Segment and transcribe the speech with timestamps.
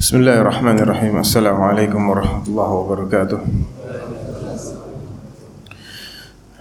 [0.00, 3.38] بسم الله الرحمن الرحيم السلام عليكم ورحمة الله وبركاته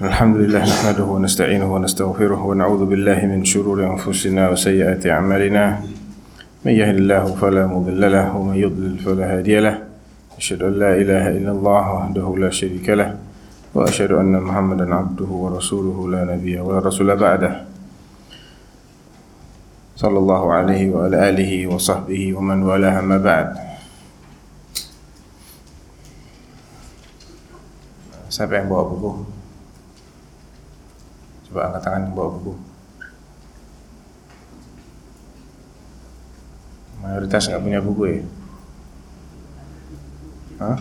[0.01, 5.79] الحمد لله نحمده ونستعينه ونستغفره ونعوذ بالله من شرور أنفسنا وسيئات أعمالنا
[6.65, 9.77] من يهد الله فلا مضل له ومن يضلل فلا هادي له
[10.37, 13.15] أشهد أن لا إله إلا الله وحده لا شريك له
[13.73, 17.72] وأشهد أن محمدا عبده ورسوله لا نبي ولا رسول بعده
[20.03, 23.55] sallallahu alaihi wa ala alihi wa sahbihi wa man walaha ma ba'd
[28.33, 29.29] Siapa yang bawa buku?
[31.47, 32.53] Coba angkat tangan yang bawa buku
[36.99, 38.19] Mayoritas nggak punya buku ya?
[40.59, 40.79] Hah?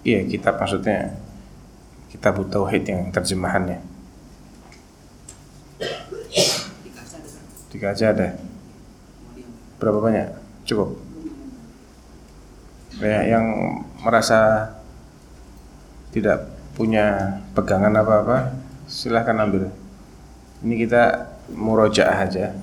[0.00, 1.12] Iya, kitab maksudnya
[2.08, 3.93] kitab tauhid yang terjemahannya.
[7.74, 8.38] Tiga aja ada.
[9.82, 10.30] Berapa banyak?
[10.62, 10.94] Cukup.
[13.02, 13.50] Ya, yang
[13.98, 14.70] merasa
[16.14, 16.46] tidak
[16.78, 18.54] punya pegangan apa-apa,
[18.86, 19.74] silahkan ambil.
[20.62, 22.54] Ini kita murojaah aja,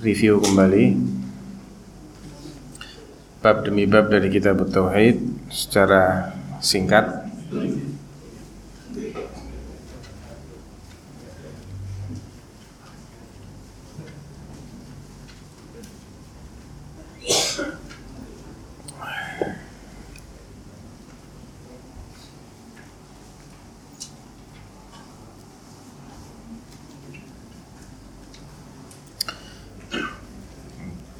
[0.00, 0.96] review kembali
[3.44, 5.20] bab demi bab dari kitab Tauhid
[5.52, 6.32] secara
[6.64, 7.28] singkat.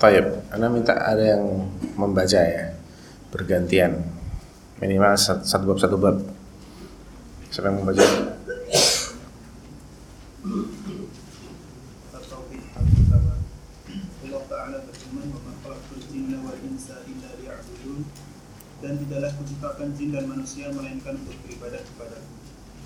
[0.07, 1.67] Tayyip, Anda minta ada yang
[1.99, 2.71] membaca ya?
[3.35, 4.07] Bergantian.
[4.79, 6.23] Minimal satu bab satu bab.
[7.51, 8.07] Siapa yang membaca?
[18.77, 22.23] dan tidaklah kuciptakan jin dan manusia melainkan untuk beribadah kepada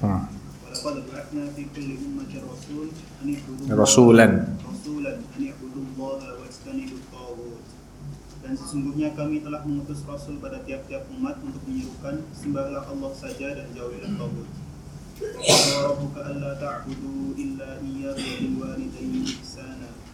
[0.01, 0.33] Hmm.
[0.65, 2.89] Walaqad ba'athna fi kulli ummatin rasul
[3.21, 4.33] an i'budu Rasulan
[4.80, 7.66] rasulan an i'budu Allah wa istanibu taghut.
[8.46, 13.68] Dan sesungguhnya kami telah mengutus rasul pada tiap-tiap umat untuk menyerukan sembahlah Allah saja dan
[13.74, 14.50] jauhilah taghut.
[15.20, 20.06] Wa rabbuka alla ta'budu illa iyyahu wa bil walidayni ihsana.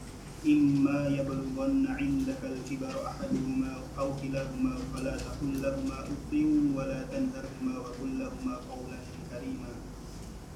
[0.42, 6.30] إما يبلغن عندك الكبر أحدهما أو كلاهما فلا تقل لهما أف
[6.74, 9.00] ولا تنهرهما وقل لهما قولا
[9.30, 9.72] كريما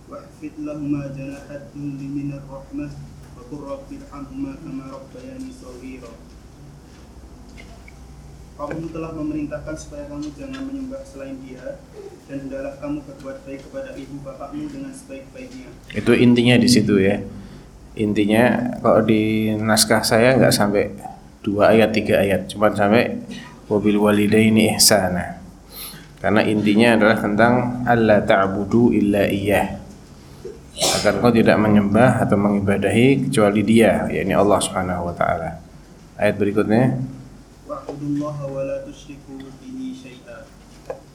[0.09, 2.89] واحفظ لهما جناح الذل من الرحمة
[3.49, 6.13] وقل رب ارحمهما كما ربياني صغيرا
[8.55, 11.75] Kamu telah memerintahkan supaya kamu jangan menyembah selain dia
[12.31, 15.67] dan hendaklah kamu berbuat baik kepada ibu bapakmu dengan sebaik-baiknya.
[15.91, 17.19] Itu intinya di situ ya
[17.99, 20.87] Intinya kalau di naskah saya nggak sampai
[21.43, 23.19] dua ayat tiga ayat Cuma sampai
[23.67, 25.43] Wabil walidaini ihsana
[26.23, 29.78] Karena intinya adalah tentang Allah ta'budu illa iyah
[30.80, 35.60] Agar kau tidak menyembah atau mengibadahi kecuali dia yakni Allah subhanahu wa ta'ala.
[36.16, 36.96] Ayat berikutnya.
[37.68, 40.48] Wa'budullaha wa la tusyriku bihi syai'a.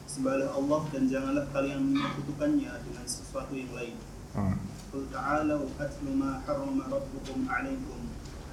[0.06, 3.98] Sembahlah Allah dan janganlah kalian menyekutukannya dengan sesuatu yang lain.
[4.38, 4.56] hmm.
[4.94, 8.00] Qul ta'alau atlu ma harrama rabbukum 'alaikum.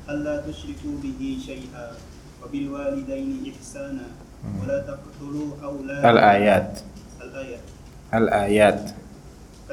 [0.09, 1.93] Alla tusyriku bihi syai'a
[2.41, 4.09] wa bil walidaini ihsana.
[4.41, 6.81] Wa la taqtulu awladakum Al-ayat.
[7.21, 7.63] Al-ayat.
[8.09, 9.02] Al-ayat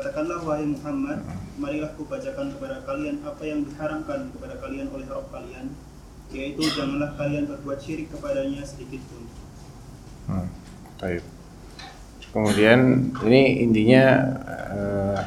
[0.01, 1.21] Katakanlah wahai Muhammad,
[1.61, 5.77] marilah kubacakan kepada kalian apa yang diharamkan kepada kalian oleh Rabb kalian,
[6.33, 9.29] yaitu janganlah kalian berbuat syirik kepadanya sedikit pun.
[10.25, 10.49] Hmm,
[11.05, 11.21] baik.
[12.33, 14.05] Kemudian ini intinya
[14.73, 15.21] eh,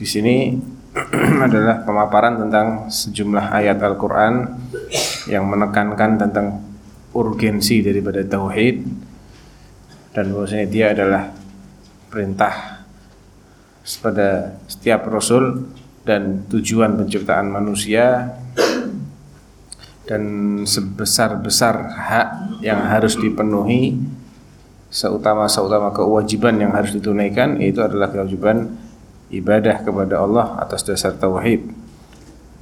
[0.00, 0.56] di sini
[1.44, 4.48] adalah pemaparan tentang sejumlah ayat Al-Quran
[5.28, 6.72] yang menekankan tentang
[7.12, 8.80] urgensi daripada tauhid
[10.16, 11.43] dan bahwasanya dia adalah
[12.14, 12.86] perintah
[13.98, 15.66] pada setiap rasul
[16.06, 18.38] dan tujuan penciptaan manusia
[20.06, 20.22] dan
[20.62, 22.28] sebesar-besar hak
[22.62, 23.98] yang harus dipenuhi
[24.94, 28.78] seutama-seutama kewajiban yang harus ditunaikan yaitu adalah kewajiban
[29.34, 31.66] ibadah kepada Allah atas dasar tauhid.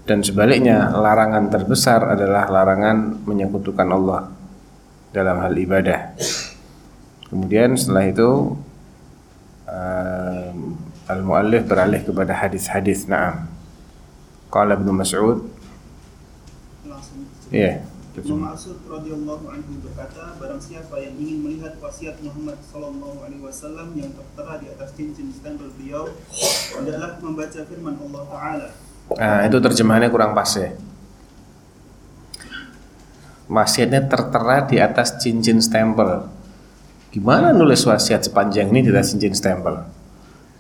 [0.03, 4.35] Dan sebaliknya larangan terbesar adalah larangan menyekutukan Allah
[5.15, 6.17] dalam hal ibadah.
[7.31, 8.59] Kemudian setelah itu
[9.73, 10.77] um,
[11.09, 13.49] al-muallif beralih kepada hadis-hadis na'am
[14.53, 15.49] qala Ibnu Mas'ud
[17.49, 17.81] iya
[18.13, 23.89] Ibnu Mas'ud radhiyallahu anhu berkata, barang siapa yang ingin melihat wasiat Muhammad sallallahu alaihi wasallam
[23.97, 26.13] yang tertera di atas cincin stempel beliau,
[26.77, 28.69] hendaklah membaca firman Allah taala.
[29.17, 30.77] Nah, itu terjemahannya kurang pas ya.
[33.53, 36.29] wasiatnya tertera di atas cincin stempel.
[37.13, 39.85] Gimana nulis wasiat sepanjang ini atas cincin stempel?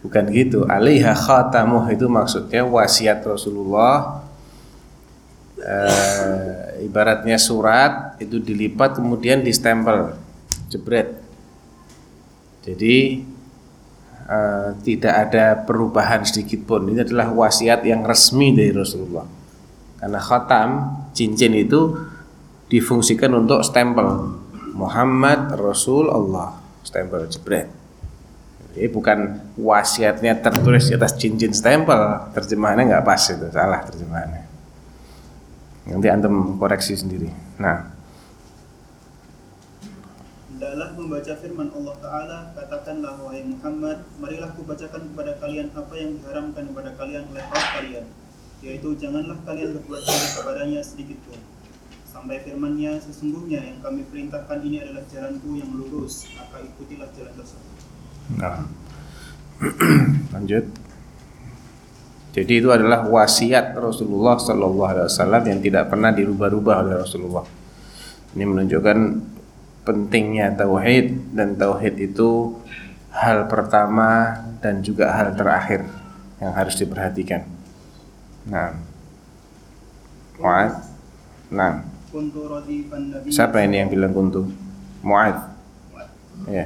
[0.04, 0.68] Bukan gitu.
[0.68, 4.20] Alaiha khatamuh itu maksudnya wasiat Rasulullah
[5.56, 10.12] eh, ibaratnya surat itu dilipat kemudian distempel
[10.68, 11.16] jebret.
[12.68, 13.24] Jadi
[14.28, 16.84] eh, tidak ada perubahan sedikit pun.
[16.92, 19.24] Ini adalah wasiat yang resmi dari Rasulullah.
[19.96, 20.68] Karena khatam
[21.16, 21.96] cincin itu
[22.68, 24.41] difungsikan untuk stempel
[24.72, 27.68] Muhammad Rasul Allah stempel jebret.
[28.72, 34.48] Jadi bukan wasiatnya tertulis di atas cincin stempel, terjemahannya nggak pas itu, salah terjemahannya.
[35.92, 37.28] Nanti antum koreksi sendiri.
[37.60, 37.92] Nah,
[40.62, 46.64] Hendaklah membaca firman Allah Ta'ala, katakanlah wahai Muhammad, marilah kubacakan kepada kalian apa yang diharamkan
[46.70, 48.06] kepada kalian oleh Rabb kalian,
[48.62, 51.51] yaitu janganlah kalian berbuat syirik kepadanya sedikit pun.
[52.12, 57.72] Sampai firmannya, sesungguhnya yang kami perintahkan ini adalah jalanku yang lurus, maka ikutilah jalan tersebut.
[58.36, 58.68] nah.
[60.34, 60.64] lanjut.
[62.32, 67.44] Jadi itu adalah wasiat Rasulullah Sallallahu Alaihi Wasallam yang tidak pernah dirubah-rubah oleh Rasulullah.
[68.32, 68.98] Ini menunjukkan
[69.84, 72.56] pentingnya tauhid dan tauhid itu
[73.12, 75.84] hal pertama dan juga hal terakhir
[76.40, 77.44] yang harus diperhatikan.
[78.48, 78.80] Nah,
[80.40, 80.72] Mu'ad.
[81.52, 81.84] Nah,
[83.29, 84.47] siapa ini yang bilang kuntu?
[85.03, 85.37] Mu'ad.
[86.47, 86.65] Ya.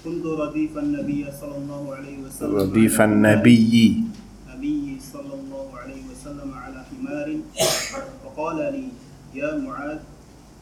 [0.00, 4.08] Kuntu radifan nabi sallallahu alaihi wasallam Radifan nabiyyi.
[4.60, 7.28] النبي صلى الله عليه وسلم على حمار
[8.28, 8.92] فقال لي
[9.32, 10.04] يا معاذ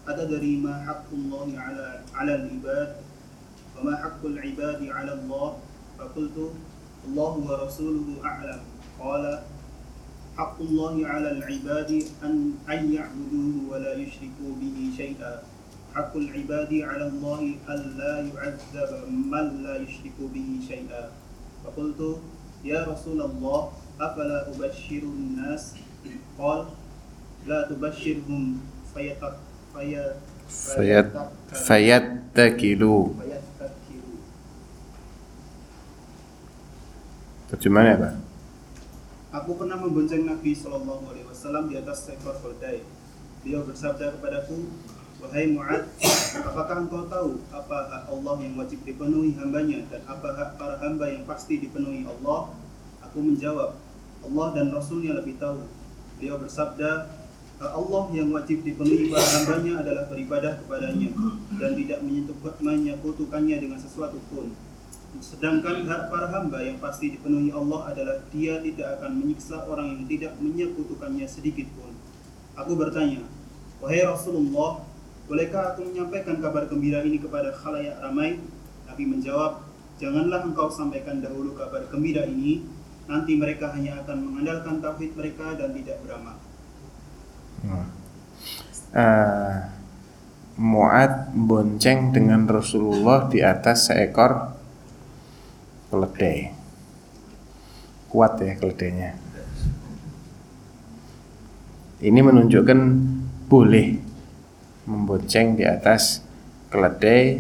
[0.07, 2.91] أتدري ما حق الله على على العباد
[3.75, 5.49] وما حق العباد على الله
[5.99, 6.37] فقلت
[7.11, 8.61] الله ورسوله أعلم
[9.03, 9.25] قال
[10.38, 11.92] حق الله على العباد
[12.24, 15.34] أن أن يعبدوه ولا يشركوا به شيئا
[15.96, 21.04] حق العباد على الله ألا يعذب من لا يشرك به شيئا
[21.64, 22.02] فقلت
[22.66, 23.62] يا رسول الله
[24.02, 25.76] أفلا أبشر الناس
[26.40, 26.66] قال
[27.48, 28.58] لا تبشرهم
[28.94, 29.36] فيتق
[29.74, 30.14] في
[30.54, 31.08] Fayat
[31.50, 33.16] fayattakilu.
[33.16, 33.42] فيتكلوا
[37.54, 38.10] Terjemahannya apa?
[39.34, 42.86] Aku pernah membonceng Nabi Shallallahu Alaihi Wasallam di atas seekor keledai.
[43.42, 44.70] Beliau bersabda kepadaku,
[45.18, 45.90] wahai Muad,
[46.38, 51.10] apakah engkau tahu apa hak Allah yang wajib dipenuhi hambanya dan apa hak para hamba
[51.10, 52.54] yang pasti dipenuhi Allah?
[53.10, 53.74] Aku menjawab,
[54.22, 55.66] Allah dan Rasulnya lebih tahu.
[56.22, 57.10] Beliau bersabda,
[57.58, 61.10] hak Allah yang wajib dipenuhi para hambanya adalah beribadah kepadanya
[61.58, 64.54] dan tidak menyentuh menyekutukannya dengan sesuatu pun.
[65.22, 70.04] Sedangkan hak para hamba yang pasti dipenuhi Allah adalah dia tidak akan menyiksa orang yang
[70.10, 71.94] tidak menyekutukannya sedikit pun.
[72.58, 73.22] Aku bertanya,
[73.78, 74.82] Wahai Rasulullah,
[75.30, 78.42] bolehkah aku menyampaikan kabar gembira ini kepada khalayak ramai?
[78.90, 79.66] Nabi menjawab,
[80.02, 82.66] Janganlah engkau sampaikan dahulu kabar gembira ini,
[83.06, 86.38] nanti mereka hanya akan mengandalkan tauhid mereka dan tidak beramal.
[88.94, 89.72] Uh,
[90.60, 94.54] Mu'ad bonceng dengan Rasulullah di atas seekor
[95.94, 96.50] keledai.
[98.10, 99.14] Kuat ya keledainya.
[102.02, 102.80] Ini menunjukkan
[103.46, 104.02] boleh
[104.90, 106.26] membonceng di atas
[106.74, 107.40] keledai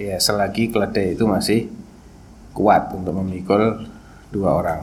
[0.00, 1.68] ya selagi keledai itu masih
[2.56, 3.84] kuat untuk memikul
[4.32, 4.80] dua orang.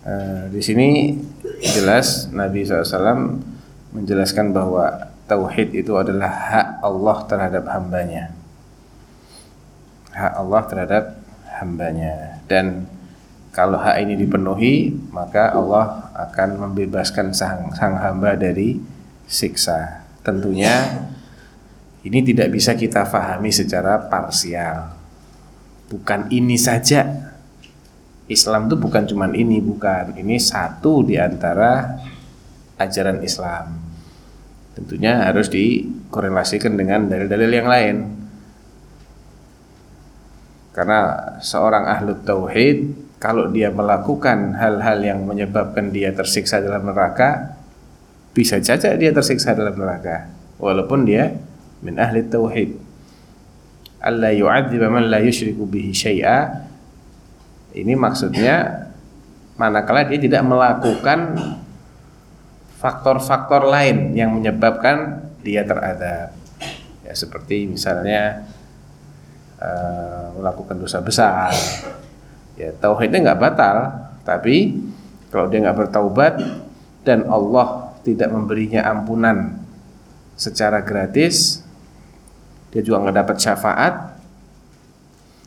[0.00, 1.12] Eh, di sini
[1.60, 3.36] jelas Nabi SAW
[3.92, 8.39] menjelaskan bahwa tauhid itu adalah hak Allah terhadap hambanya.
[10.20, 11.04] Hak Allah terhadap
[11.60, 12.84] hambanya dan
[13.50, 18.78] kalau hak ini dipenuhi maka Allah akan membebaskan sang, sang hamba dari
[19.26, 20.06] siksa.
[20.20, 21.08] Tentunya
[22.06, 24.94] ini tidak bisa kita fahami secara parsial.
[25.90, 27.30] Bukan ini saja
[28.30, 30.14] Islam itu bukan cuma ini, bukan.
[30.14, 31.98] Ini satu di antara
[32.78, 33.74] ajaran Islam.
[34.78, 37.96] Tentunya harus dikorelasikan dengan dalil-dalil yang lain.
[40.70, 41.00] Karena
[41.42, 42.78] seorang ahlu tauhid
[43.18, 47.58] kalau dia melakukan hal-hal yang menyebabkan dia tersiksa dalam neraka,
[48.30, 50.30] bisa saja dia tersiksa dalam neraka
[50.62, 51.34] walaupun dia
[51.82, 52.78] min ahli tauhid.
[54.00, 56.64] Allah yu'adzib man la yusyriku bihi syai'a
[57.76, 58.88] ini maksudnya
[59.60, 61.36] manakala dia tidak melakukan
[62.80, 66.32] faktor-faktor lain yang menyebabkan dia teradab.
[67.04, 68.48] Ya seperti misalnya
[69.60, 71.52] uh, melakukan dosa besar.
[72.56, 73.76] Ya tauhidnya nggak batal,
[74.24, 74.80] tapi
[75.30, 76.40] kalau dia nggak bertaubat
[77.06, 79.60] dan Allah tidak memberinya ampunan
[80.36, 81.60] secara gratis,
[82.72, 83.94] dia juga nggak dapat syafaat,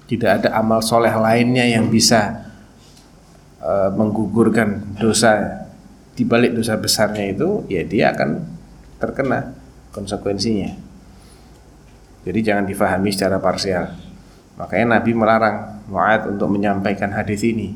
[0.09, 2.49] tidak ada amal soleh lainnya yang bisa
[3.61, 5.65] uh, menggugurkan dosa
[6.13, 8.29] di balik dosa besarnya itu, ya dia akan
[9.01, 9.53] terkena
[9.93, 10.73] konsekuensinya.
[12.23, 14.02] Jadi jangan difahami secara parsial.
[14.57, 15.57] Makanya Nabi melarang
[15.89, 17.73] Mu'ad untuk menyampaikan hadis ini.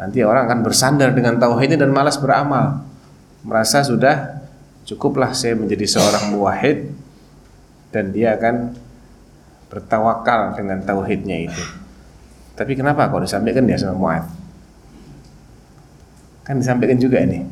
[0.00, 2.84] Nanti orang akan bersandar dengan tauhidnya dan malas beramal.
[3.44, 4.40] Merasa sudah
[4.88, 6.88] cukuplah saya menjadi seorang muwahhid
[7.92, 8.76] dan dia akan
[9.70, 11.64] bertawakal dengan tauhidnya itu.
[12.56, 14.24] Tapi kenapa kok disampaikan dia sama Mu'ad?
[16.44, 17.46] Kan disampaikan juga ini.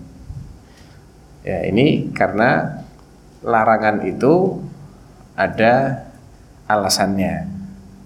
[1.46, 2.82] Ya, ini karena
[3.40, 4.60] larangan itu
[5.38, 6.04] ada
[6.66, 7.57] alasannya.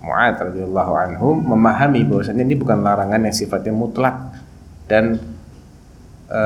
[0.02, 4.34] Mu'ad radhiyallahu anhu memahami bahwasanya ini bukan larangan yang sifatnya mutlak
[4.90, 5.22] dan
[6.26, 6.42] e,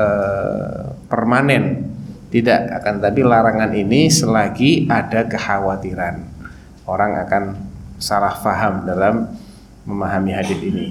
[1.09, 1.93] permanen.
[2.27, 6.27] Tidak akan tapi larangan ini selagi ada kekhawatiran
[6.85, 7.43] orang akan
[7.97, 9.31] salah faham dalam
[9.87, 10.87] memahami hadis ini.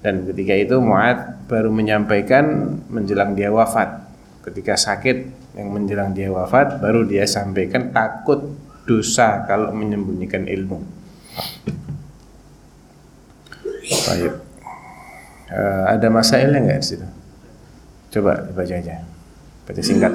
[0.00, 4.00] Dan ketika itu Mu'ad baru menyampaikan menjelang dia wafat.
[4.40, 5.28] Ketika sakit
[5.60, 8.56] yang menjelang dia wafat baru dia sampaikan takut
[8.88, 10.99] dosa kalau menyembunyikan ilmu.
[13.90, 14.34] Baik.
[15.50, 17.06] Uh, ada masailnya nggak di situ?
[18.10, 19.02] Coba dibaca aja.
[19.66, 20.12] Baca singkat.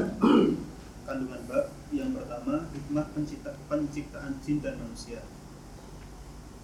[1.07, 5.23] Kandungan bab yang pertama hikmah pencipta, penciptaan jin dan manusia.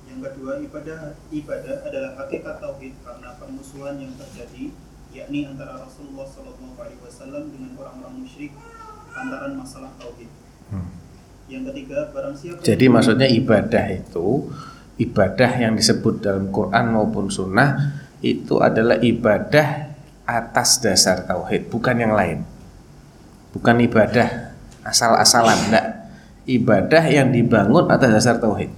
[0.08, 4.76] Yang kedua ibadah ibadah adalah hakikat tauhid karena permusuhan yang terjadi
[5.12, 8.56] yakni antara Rasulullah Shallallahu Alaihi Wasallam dengan orang-orang musyrik
[9.12, 10.32] antara masalah tauhid.
[10.72, 11.01] Hmm.
[11.52, 14.48] Yang ketiga, barang siapa Jadi maksudnya ibadah itu
[14.96, 19.92] ibadah yang disebut dalam Quran maupun sunnah itu adalah ibadah
[20.24, 22.48] atas dasar tauhid, bukan yang lain.
[23.52, 24.56] Bukan ibadah
[24.88, 25.86] asal-asalan, enggak.
[26.48, 28.72] Ibadah yang dibangun atas dasar tauhid.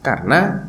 [0.00, 0.64] Karena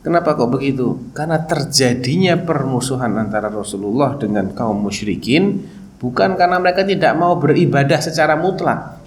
[0.00, 1.12] kenapa kok begitu?
[1.12, 5.60] Karena terjadinya permusuhan antara Rasulullah dengan kaum musyrikin
[6.00, 8.99] bukan karena mereka tidak mau beribadah secara mutlak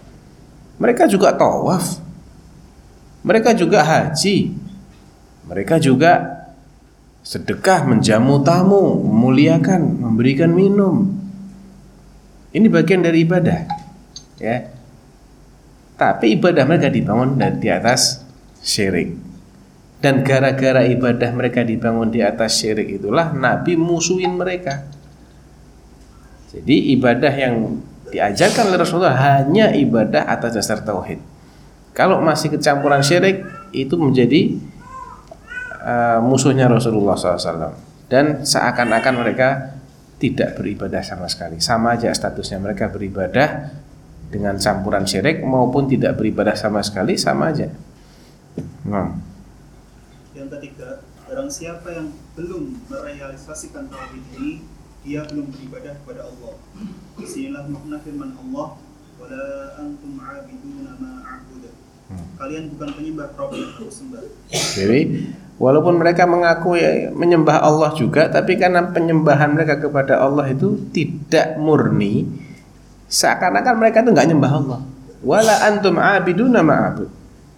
[0.83, 1.95] mereka juga tawaf.
[3.23, 4.51] Mereka juga haji.
[5.47, 6.43] Mereka juga
[7.23, 11.07] sedekah, menjamu tamu, memuliakan, memberikan minum.
[12.51, 13.63] Ini bagian dari ibadah.
[14.43, 14.75] Ya.
[15.95, 18.19] Tapi ibadah mereka dibangun di atas
[18.59, 19.15] syirik.
[20.03, 24.83] Dan gara-gara ibadah mereka dibangun di atas syirik itulah Nabi musuhin mereka.
[26.51, 27.79] Jadi ibadah yang
[28.13, 31.17] diajarkan oleh Rasulullah hanya ibadah atas dasar tauhid.
[31.97, 33.41] Kalau masih kecampuran syirik
[33.73, 34.53] itu menjadi
[35.81, 37.73] uh, musuhnya Rasulullah SAW
[38.09, 39.49] dan seakan-akan mereka
[40.21, 41.57] tidak beribadah sama sekali.
[41.57, 43.73] Sama aja statusnya mereka beribadah
[44.29, 47.69] dengan campuran syirik maupun tidak beribadah sama sekali sama aja.
[48.85, 49.13] Nah.
[50.33, 54.65] Yang ketiga, barang siapa yang belum merealisasikan tauhid ini
[55.03, 56.53] dia belum beribadah kepada Allah.
[57.19, 58.67] Di sinilah makna firman Allah,
[59.19, 59.45] "Wala
[59.75, 61.69] antum 'abiduna ma a'budu."
[62.07, 62.25] Hmm.
[62.39, 64.23] Kalian bukan penyembah Rob yang aku sembah.
[64.51, 65.01] Jadi
[65.59, 71.59] walaupun mereka mengaku ya, menyembah Allah juga, tapi karena penyembahan mereka kepada Allah itu tidak
[71.59, 72.23] murni,
[73.11, 74.79] seakan-akan mereka itu nggak nyembah Allah.
[75.19, 77.11] Wala antum 'abiduna ma a'bud.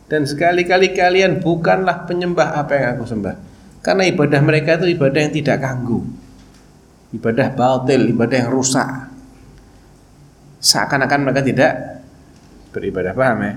[0.06, 3.36] Dan sekali-kali kalian bukanlah penyembah apa yang aku sembah.
[3.82, 6.25] Karena ibadah mereka itu ibadah yang tidak kanggu
[7.16, 8.88] ibadah batil, ibadah yang rusak.
[10.60, 11.72] Seakan-akan mereka tidak
[12.76, 13.54] beribadah, paham ya?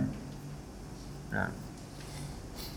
[1.34, 1.50] Nah.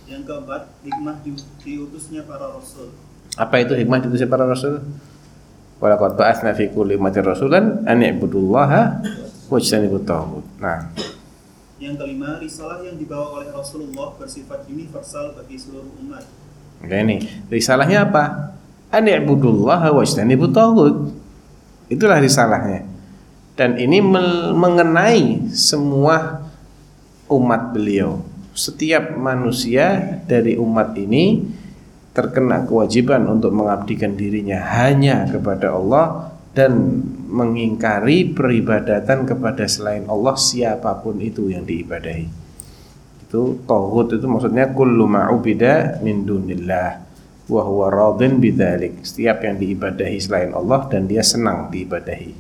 [0.10, 1.16] Yang keempat, hikmah
[1.62, 2.92] diutusnya para rasul.
[3.38, 4.82] Apa itu hikmah diutusnya para rasul?
[5.82, 9.02] Walaqad ba'atsna fi kulli ummatin rasulan an i'budullaha
[9.50, 10.46] wajtanibut taghut.
[10.62, 10.94] Nah.
[11.82, 16.22] Yang kelima, risalah yang dibawa oleh Rasulullah bersifat universal bagi seluruh umat.
[16.86, 18.54] Oke ini, risalahnya apa?
[21.88, 22.84] Itulah risalahnya.
[23.56, 24.04] Dan ini
[24.52, 26.44] mengenai semua
[27.32, 28.20] umat beliau.
[28.52, 31.40] Setiap manusia dari umat ini
[32.12, 37.00] terkena kewajiban untuk mengabdikan dirinya hanya kepada Allah dan
[37.32, 42.28] mengingkari peribadatan kepada selain Allah siapa pun itu yang diibadahi.
[43.24, 47.11] Itu tauhid itu maksudnya kullu ma'ubida min dunillah
[47.52, 49.04] wa huwa radin bidzalik.
[49.04, 52.32] Setiap yang diibadahi selain Allah dan dia senang diibadahi.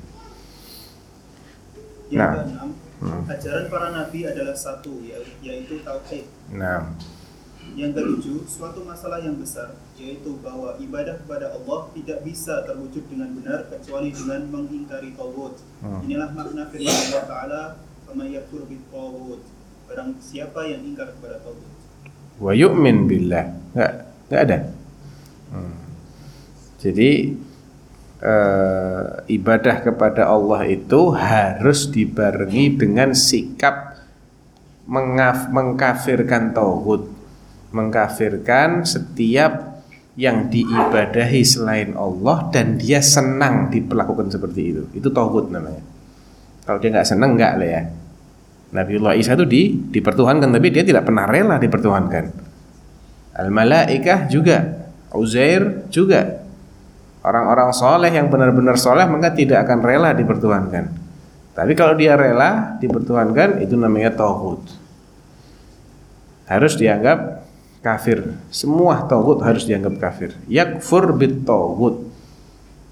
[2.11, 2.69] Yang nah, keenam,
[3.03, 3.23] hmm.
[3.27, 5.03] ajaran para nabi adalah satu
[5.43, 6.23] yaitu tauhid.
[6.55, 6.95] Nah.
[7.71, 13.31] Yang ketujuh, suatu masalah yang besar, yaitu bahwa ibadah kepada Allah tidak bisa terwujud dengan
[13.31, 15.55] benar kecuali dengan mengingkari tauhid.
[15.83, 15.99] Hmm.
[16.07, 17.63] Inilah makna firman Allah Taala,
[18.07, 19.43] "Faman yakfur bit tauhid."
[19.87, 21.71] Barang siapa yang ingkar kepada tauhid.
[22.41, 23.91] wa yu'min billah nggak
[24.25, 24.57] nggak ada
[26.81, 27.37] Jadi
[28.21, 34.01] eh, ibadah kepada Allah itu harus dibarengi dengan sikap
[34.89, 37.21] mengaf, mengkafirkan tauhid.
[37.71, 39.79] Mengkafirkan setiap
[40.19, 44.83] yang diibadahi selain Allah dan dia senang diperlakukan seperti itu.
[44.91, 45.83] Itu tauhid namanya.
[46.67, 47.81] Kalau dia nggak senang nggak lah ya.
[48.71, 52.51] Nabiullah Isa itu di, dipertuhankan tapi dia tidak pernah rela dipertuhankan.
[53.35, 54.80] Al-malaikah juga,
[55.11, 56.43] Uzair juga.
[57.21, 60.89] Orang-orang soleh yang benar-benar soleh maka tidak akan rela dipertuhankan.
[61.51, 64.63] Tapi kalau dia rela dipertuhankan itu namanya tauhid.
[66.49, 67.45] Harus dianggap
[67.85, 68.35] kafir.
[68.49, 70.33] Semua tauhid harus dianggap kafir.
[70.49, 72.09] Yakfur bit tauhid.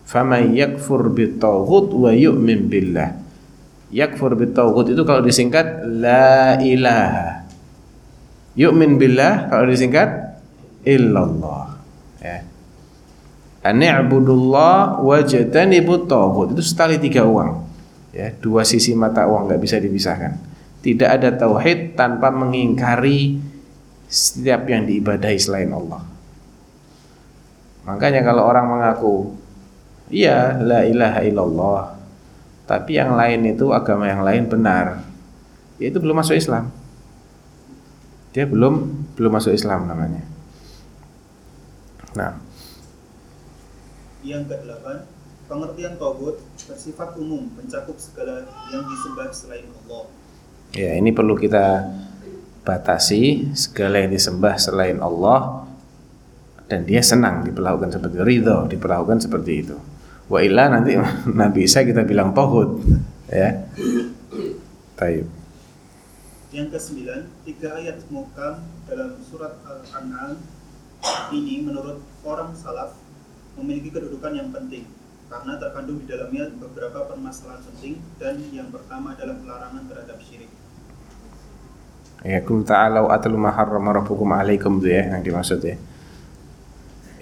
[0.05, 3.29] Faman yakfur bit tauhid wa yu'min billah
[3.89, 7.45] yakfur bitauhid itu kalau disingkat la ilaha
[8.53, 10.38] yu'min billah kalau disingkat
[10.85, 11.58] illallah
[13.69, 17.69] Ani'budullah wajtanibut tauhid itu setali tiga uang.
[18.09, 20.33] Ya dua sisi mata uang nggak bisa dipisahkan.
[20.81, 23.38] Tidak ada tauhid tanpa mengingkari
[24.09, 26.01] setiap yang diibadahi selain Allah.
[27.85, 29.38] Makanya kalau orang mengaku
[30.09, 31.83] iya la ilaha illallah
[32.65, 35.05] tapi yang lain itu agama yang lain benar
[35.77, 36.73] ya itu belum masuk Islam.
[38.33, 38.73] Dia belum
[39.17, 40.21] belum masuk Islam namanya.
[42.13, 42.48] Nah
[44.19, 45.07] Yang kedelapan,
[45.47, 50.03] pengertian tauhid bersifat umum, mencakup segala yang disembah selain Allah.
[50.69, 51.89] ya ini perlu kita
[52.61, 55.65] batasi segala yang disembah selain Allah
[56.69, 59.73] dan dia senang diperlakukan seperti ridho diperlakukan seperti itu
[60.29, 60.93] wa illa nanti
[61.41, 62.69] Nabi Isa kita bilang tauhid
[63.33, 63.65] ya
[64.99, 65.32] Taib.
[66.51, 70.36] Yang kesembilan, tiga ayat mukam dalam surat Al-An'am
[71.32, 72.99] ini menurut orang salaf
[73.60, 74.88] memiliki kedudukan yang penting
[75.30, 80.50] karena terkandung di dalamnya beberapa permasalahan penting dan yang pertama adalah larangan terhadap syirik.
[82.26, 85.78] Ya, kum ta'alau atlu ma harrama rabbukum alaikum itu ya yang dimaksud ya.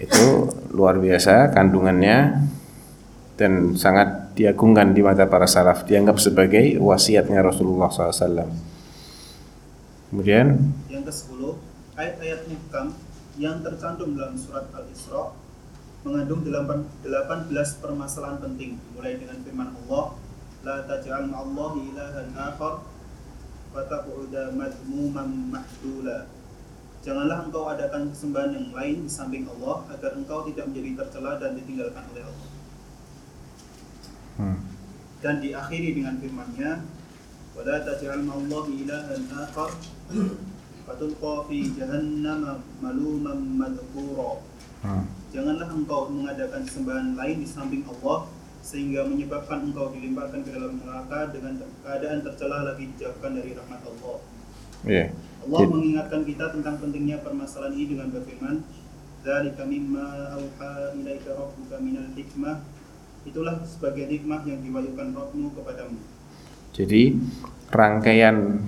[0.00, 2.48] Itu luar biasa kandungannya
[3.38, 8.50] dan sangat diagungkan di mata para salaf dianggap sebagai wasiatnya Rasulullah SAW.
[10.08, 10.56] Kemudian
[10.88, 11.40] Yang ke-10,
[11.94, 12.86] ayat-ayat muhkam
[13.38, 15.36] yang tercantum dalam surat Al-Isra
[16.06, 20.04] mengandung 8 18 permasalahan penting mulai dengan firman Allah
[20.62, 22.86] la taj'al ma'allahi ilahan akhar
[23.74, 26.30] fataq'uda madmuman mahdula
[26.98, 31.54] Janganlah engkau adakan kesembahan yang lain di samping Allah agar engkau tidak menjadi tercela dan
[31.54, 32.50] ditinggalkan oleh Allah.
[34.42, 34.58] hmm,
[35.22, 36.82] Dan diakhiri dengan firman-Nya
[37.54, 39.70] wala taj'al ma'allahi ilahan akhar
[40.86, 44.42] fatulqa fi jahannam maluman madhkura
[44.86, 45.17] hmm.
[45.28, 48.32] Janganlah engkau mengadakan sembahan lain di samping Allah
[48.64, 54.16] sehingga menyebabkan engkau dilemparkan ke dalam neraka dengan keadaan tercela lagi dijauhkan dari rahmat Allah.
[54.88, 55.06] Iya.
[55.44, 58.56] Allah Jadi- mengingatkan kita tentang pentingnya permasalahan ini dengan berfirman,
[59.24, 62.56] "Dzalika mimma auha ilaika rabbuka minal hikmah."
[63.26, 65.98] Itulah sebagai hikmah yang diwahyukan Rabbmu kepadamu.
[66.72, 67.18] Jadi
[67.68, 68.62] rangkaian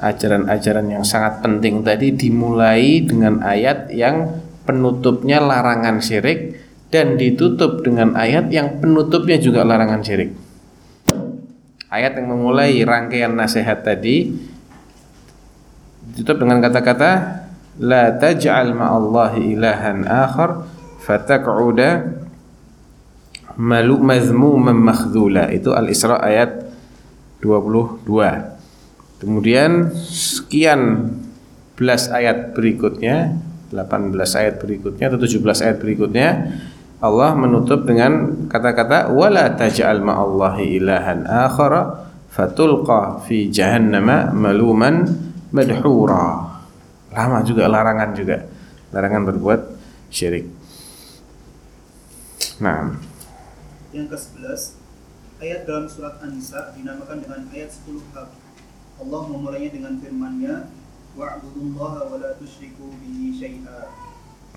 [0.00, 8.18] ajaran-ajaran yang sangat penting tadi dimulai dengan ayat yang penutupnya larangan syirik dan ditutup dengan
[8.18, 10.34] ayat yang penutupnya juga larangan syirik.
[11.90, 14.30] Ayat yang memulai rangkaian nasihat tadi
[16.10, 17.10] ditutup dengan kata-kata
[17.82, 20.66] la taj'al ma'allahi ilahan akhar
[21.02, 22.20] fataq'uda
[23.58, 26.70] malu mazmuman makhdhula itu Al-Isra ayat
[27.42, 28.06] 22.
[29.20, 31.12] Kemudian sekian
[31.76, 33.36] belas ayat berikutnya,
[33.70, 36.28] 18 ayat berikutnya atau 17 ayat berikutnya
[37.00, 45.08] Allah menutup dengan kata-kata wala taj'al ma'allahi ilahan akhara fatulqa fi jahannama maluman
[45.48, 46.60] madhura.
[47.10, 48.46] Lama juga larangan juga.
[48.94, 49.60] Larangan berbuat
[50.10, 50.46] syirik.
[52.60, 52.92] Nah,
[53.90, 54.62] Yang ke-11,
[55.42, 58.30] ayat dalam surat An-Nisa dinamakan dengan ayat 10 Hab.
[59.00, 60.70] Allah memulainya dengan firman-Nya,
[61.18, 63.90] "Wa'budullaha wa la tusyriku bihi syai'a."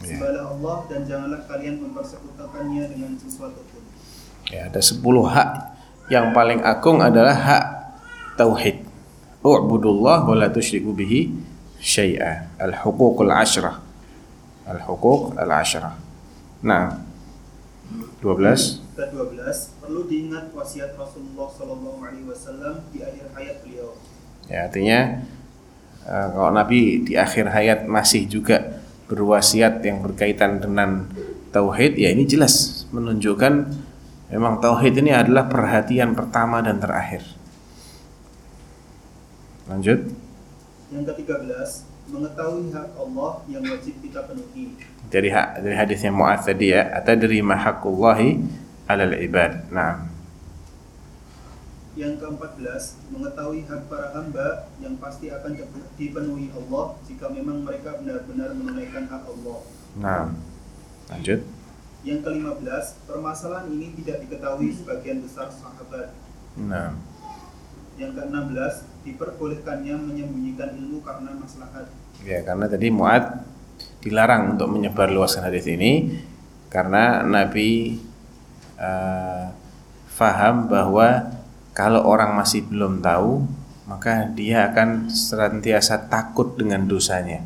[0.03, 0.17] Ya.
[0.19, 3.83] Sembahlah Allah dan janganlah kalian mempersekutukannya dengan sesuatu pun.
[4.51, 5.49] Ya, ada 10 hak.
[6.11, 7.65] Yang paling agung adalah hak
[8.35, 8.83] tauhid.
[9.43, 11.31] U'budullah wa la tusyriku bihi
[11.79, 12.51] syai'a.
[12.59, 13.79] Al-huququl asyrah.
[14.67, 15.95] Al-huquq al-asyrah.
[16.63, 16.99] Nah,
[18.23, 23.97] 12 ke-12 perlu diingat wasiat Rasulullah Shallallahu Alaihi Wasallam di akhir hayat beliau.
[24.47, 25.25] Ya, artinya
[26.07, 31.09] uh, kalau Nabi di akhir hayat masih juga berwasiat yang berkaitan dengan
[31.51, 33.69] tauhid, ya ini jelas menunjukkan
[34.33, 37.21] memang tauhid ini adalah perhatian pertama dan terakhir.
[39.67, 39.99] Lanjut.
[40.93, 41.69] Yang ke-13
[42.13, 44.77] mengetahui hak Allah yang wajib kita penuhi.
[45.09, 48.29] Dari hak dari hadisnya Mu'adz tadi ya, atadri ma haqqullahi
[48.85, 49.71] 'alal ibad.
[49.73, 50.12] Nah.
[51.93, 55.53] Yang ke-14 mengetahui hak para hamba yang pasti akan
[55.93, 59.59] dipenuhi Allah jika memang mereka benar-benar menunaikan hak Allah.
[60.01, 60.25] Nah.
[61.13, 61.45] Lanjut.
[62.01, 66.17] Yang ke-15 permasalahan ini tidak diketahui sebagian besar sahabat.
[66.57, 66.97] Nah.
[68.01, 68.73] Yang ke-16
[69.05, 71.93] diperbolehkannya menyembunyikan ilmu karena maslahat.
[72.25, 73.45] Ya, karena tadi Muad
[74.01, 76.19] dilarang untuk menyebar luaskan hadis ini
[76.67, 78.01] karena Nabi
[78.81, 79.53] uh,
[80.09, 81.29] faham bahwa
[81.73, 83.43] kalau orang masih belum tahu
[83.83, 87.43] maka dia akan senantiasa takut dengan dosanya.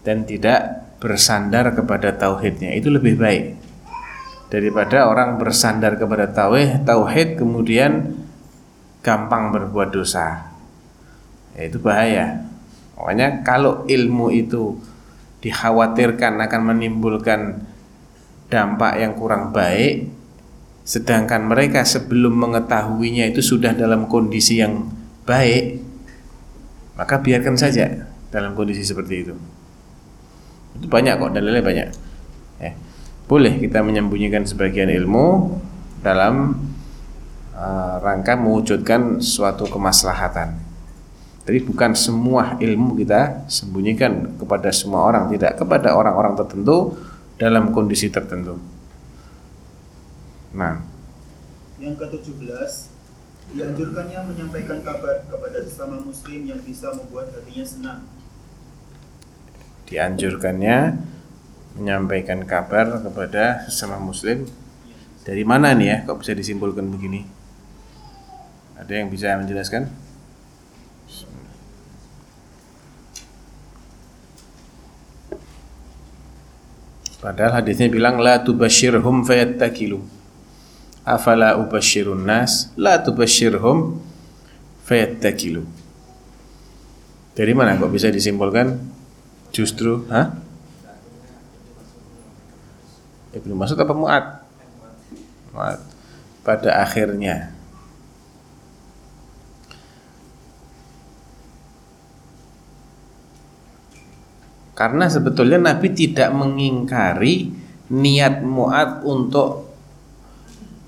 [0.00, 2.72] Dan tidak bersandar kepada tauhidnya.
[2.76, 3.44] Itu lebih baik.
[4.50, 8.18] Daripada orang bersandar kepada tauhid tauhid kemudian
[9.00, 10.50] gampang berbuat dosa.
[11.54, 12.44] Ya, itu bahaya.
[12.98, 14.76] Makanya kalau ilmu itu
[15.40, 17.64] dikhawatirkan akan menimbulkan
[18.52, 20.19] dampak yang kurang baik
[20.84, 24.88] sedangkan mereka sebelum mengetahuinya itu sudah dalam kondisi yang
[25.28, 25.78] baik
[26.96, 29.34] maka biarkan saja dalam kondisi seperti itu
[30.80, 31.88] itu banyak kok dalilnya banyak
[32.62, 32.72] ya.
[33.28, 35.58] boleh kita menyembunyikan sebagian ilmu
[36.00, 36.56] dalam
[37.60, 40.56] Eh, rangka mewujudkan suatu kemaslahatan.
[41.44, 46.96] Jadi bukan semua ilmu kita sembunyikan kepada semua orang, tidak kepada orang-orang tertentu
[47.36, 48.56] dalam kondisi tertentu.
[50.50, 50.82] Nah,
[51.78, 52.72] yang ke-17
[53.54, 58.00] dianjurkannya menyampaikan kabar kepada sesama muslim yang bisa membuat hatinya senang.
[59.86, 61.02] Dianjurkannya
[61.78, 64.46] menyampaikan kabar kepada sesama muslim
[65.22, 67.26] dari mana nih ya kok bisa disimpulkan begini?
[68.74, 69.86] Ada yang bisa menjelaskan?
[77.20, 80.19] Padahal hadisnya bilang la tubashirhum fayattakilu.
[81.06, 83.96] Afala ubashirun nas la tubashirhum
[84.84, 85.64] fayattakilu.
[87.32, 88.76] Dari mana kok bisa disimpulkan
[89.54, 90.34] justru ha?
[93.30, 94.24] Ibnu Mas'ud apa Mu'ad?
[95.54, 95.80] Mu'ad.
[96.42, 97.54] Pada akhirnya
[104.80, 107.52] Karena sebetulnya Nabi tidak mengingkari
[107.92, 109.69] niat Mu'ad untuk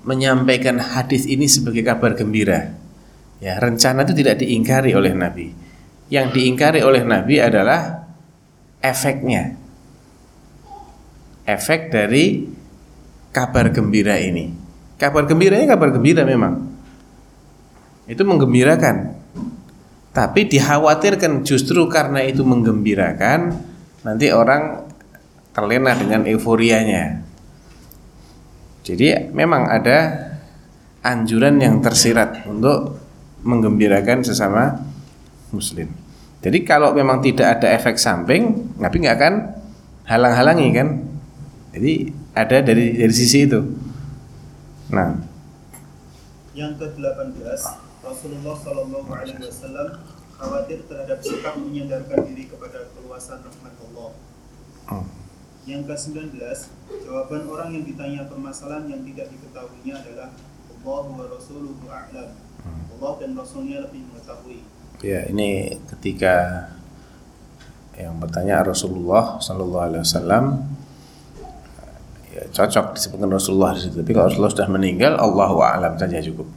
[0.03, 2.75] menyampaikan hadis ini sebagai kabar gembira.
[3.39, 5.51] Ya, rencana itu tidak diingkari oleh Nabi.
[6.11, 8.07] Yang diingkari oleh Nabi adalah
[8.83, 9.55] efeknya.
[11.43, 12.47] Efek dari
[13.35, 14.51] kabar gembira ini.
[14.95, 16.71] Kabar gembiranya kabar gembira memang.
[18.07, 19.19] Itu menggembirakan.
[20.13, 23.57] Tapi dikhawatirkan justru karena itu menggembirakan,
[24.05, 24.85] nanti orang
[25.51, 27.25] terlena dengan euforianya.
[28.83, 30.31] Jadi memang ada
[31.03, 32.99] anjuran yang tersirat untuk
[33.43, 34.79] menggembirakan sesama
[35.55, 35.87] muslim.
[36.43, 39.35] Jadi kalau memang tidak ada efek samping, Nabi nggak akan
[40.03, 40.87] halang-halangi kan.
[41.71, 43.59] Jadi ada dari dari sisi itu.
[44.91, 45.15] Nah,
[46.51, 47.39] yang ke-18
[48.03, 49.87] Rasulullah Shallallahu Alaihi Wasallam
[50.35, 54.09] khawatir terhadap sikap menyandarkan diri kepada keluasan rahmat Allah.
[54.91, 55.22] Oh.
[55.63, 56.35] Yang ke-19,
[57.07, 60.29] jawaban orang yang ditanya permasalahan yang tidak diketahuinya adalah
[60.83, 62.35] Allah wa rasuluhu a'lam.
[62.67, 62.83] Hmm.
[62.99, 64.59] Allah dan Rasulnya lebih mengetahui.
[64.99, 66.67] Ya, ini ketika
[67.95, 70.45] yang bertanya Rasulullah Sallallahu Alaihi Wasallam
[72.33, 73.95] ya, cocok disebutkan Rasulullah di situ.
[74.03, 76.47] Tapi kalau Rasulullah sudah meninggal, Allah wa alam saja cukup.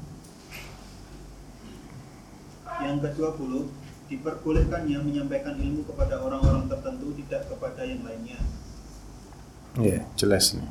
[2.83, 3.53] Yang ke-20,
[4.11, 8.38] diperbolehkannya menyampaikan ilmu kepada orang-orang tertentu tidak kepada yang lainnya.
[9.76, 10.68] Iya, yeah, jelas nih.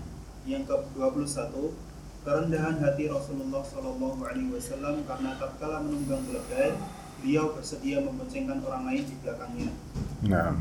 [0.50, 1.54] Yang ke-21,
[2.26, 6.74] kerendahan hati Rasulullah Shallallahu alaihi wasallam karena tatkala menunggang keledai,
[7.22, 9.70] beliau bersedia memboncengkan orang lain di belakangnya.
[10.26, 10.58] Nah.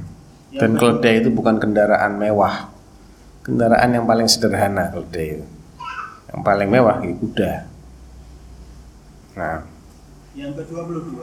[0.53, 2.69] Yang Dan keledai itu bukan kendaraan mewah.
[3.41, 5.47] Kendaraan yang paling sederhana keledai itu.
[6.29, 7.53] Yang paling mewah itu kuda.
[9.41, 9.65] Nah.
[10.37, 11.17] Yang ke-22,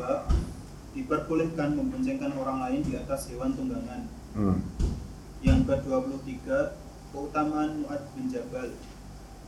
[0.98, 4.10] diperbolehkan memboncengkan orang lain di atas hewan tunggangan.
[4.34, 4.58] Hmm.
[5.46, 6.50] Yang ke-23
[7.12, 8.72] keutamaan Mu'ad bin Jabal.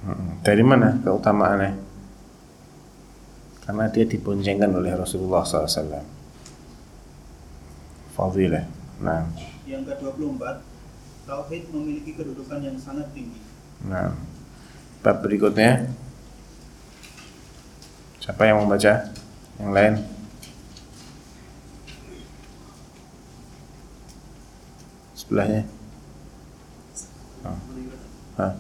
[0.03, 0.39] Hmm.
[0.43, 1.71] Dari mana keutamaannya?
[3.63, 6.03] Karena dia diboncengkan oleh Rasulullah SAW.
[8.11, 8.67] Fadilah.
[8.99, 9.23] Nah,
[9.63, 10.43] Yang ke-24
[11.23, 13.39] tauhid memiliki kedudukan yang sangat tinggi.
[13.87, 14.11] nah.
[15.03, 15.91] Bab berikutnya.
[18.23, 19.11] Siapa yang membaca?
[19.59, 19.93] Yang lain?
[25.13, 25.63] Sebelahnya.
[28.39, 28.53] Hah?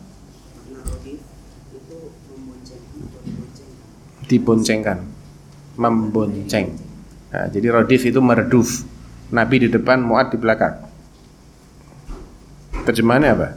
[4.29, 4.99] Diboncengkan?
[5.77, 6.73] Membonceng.
[7.33, 8.85] Nah, jadi rodif itu mereduf
[9.33, 10.77] Nabi di depan Mu'ad di belakang.
[12.85, 13.49] Terjemahannya apa?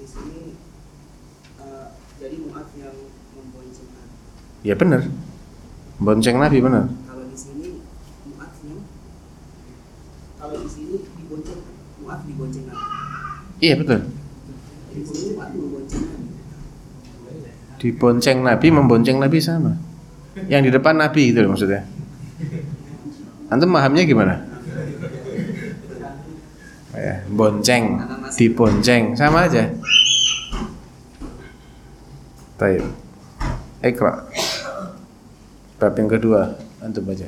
[0.00, 0.58] Di sini
[1.62, 2.96] eh, muat yang
[4.66, 5.06] ya benar.
[6.02, 6.90] Bonceng Nabi benar.
[7.06, 7.78] Kalau di sini
[8.26, 8.82] muat yang
[10.42, 11.62] kalau di sini dibonceng
[12.02, 12.82] muat dibonceng Nabi.
[13.62, 14.10] iya betul
[14.90, 16.26] Di sini muat membonceng Nabi.
[17.82, 19.74] Dibonceng Nabi membonceng Nabi sama.
[20.46, 21.82] Yang di depan Nabi itu loh maksudnya.
[23.50, 24.52] Antum pahamnya gimana?
[27.02, 27.98] ya, bonceng
[28.38, 29.66] dibonceng sama aja.
[32.56, 32.86] Taib.
[33.82, 34.22] Ikra
[35.82, 36.54] Bab yang kedua.
[36.78, 37.26] Antum baca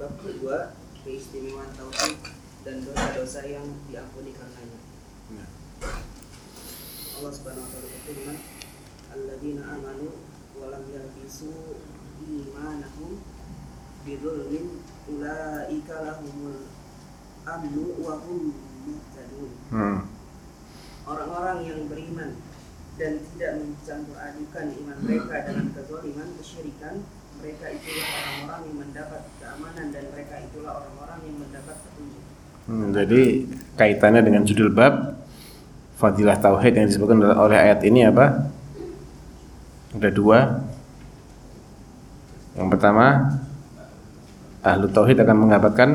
[0.00, 0.72] Bab kedua
[1.04, 2.16] keistimewaan tauhid
[2.64, 4.80] dan dosa-dosa yang diampuni karenanya.
[7.18, 8.38] Allah Subhanahu wa taala berfirman,
[9.12, 10.16] "Alladzina amanu
[10.56, 11.52] wa lam yalbisu
[12.24, 13.20] imanahum
[14.02, 14.82] bidzulmin
[15.82, 16.62] ulaika lahumul
[17.42, 18.54] amnu wa hum
[18.86, 19.98] muhtadun." hmm.
[21.02, 22.38] Orang-orang yang beriman
[22.94, 26.94] dan tidak mencampur adukan iman mereka dengan kezaliman, kesyirikan,
[27.42, 32.24] mereka itulah orang-orang yang mendapat keamanan dan mereka itulah orang-orang yang mendapat petunjuk.
[32.70, 33.22] Hmm, Jadi
[33.74, 35.18] kaitannya dengan judul bab
[35.98, 38.54] Fadilah Tauhid yang disebutkan oleh ayat ini apa?
[39.98, 40.62] Ada dua
[42.54, 43.06] Yang pertama
[44.62, 45.88] Ahlu Tauhid akan mendapatkan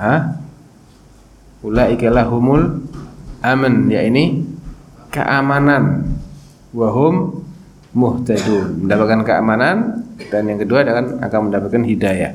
[0.00, 0.20] Hah?
[1.60, 2.84] Ulaika lahumul
[3.44, 4.44] aman Ya ini
[5.12, 6.08] keamanan
[6.72, 7.44] Wahum
[7.92, 12.32] muhtadun Mendapatkan keamanan Dan yang kedua akan, akan mendapatkan hidayah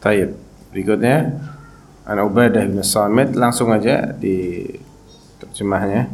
[0.00, 0.32] Taib.
[0.72, 1.36] Berikutnya
[2.08, 4.64] An Ubadah bin Samit langsung aja di
[5.36, 6.08] terjemahnya.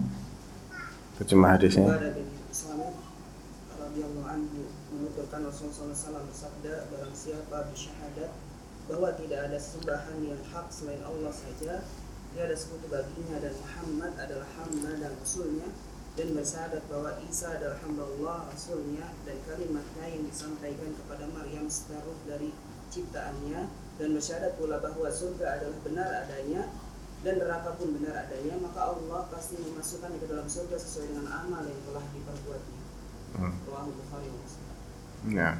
[1.22, 1.86] Terjemah hadisnya.
[1.86, 2.98] Ubadah bin Samit
[3.78, 8.30] radhiyallahu anhu menuturkan Rasulullah SAW bersabda barang siapa bersyahadat
[8.90, 11.86] bahwa tidak ada sesembahan yang hak selain Allah saja
[12.36, 15.72] tiada sekutu baginya dan Muhammad adalah hamba dan rasulnya
[16.20, 22.12] dan bersyahadat bahwa Isa adalah hamba Allah rasulnya dan kalimatnya yang disampaikan kepada Maryam separuh
[22.28, 22.52] dari
[22.92, 26.68] ciptaannya dan bersyahadat pula bahwa surga adalah benar adanya
[27.24, 31.64] dan neraka pun benar adanya maka Allah pasti memasukkan ke dalam surga sesuai dengan amal
[31.64, 32.80] yang telah diperbuatnya.
[33.40, 33.54] Hmm.
[33.64, 34.68] Rawahu Bukhari Muslim.
[35.32, 35.56] Nah.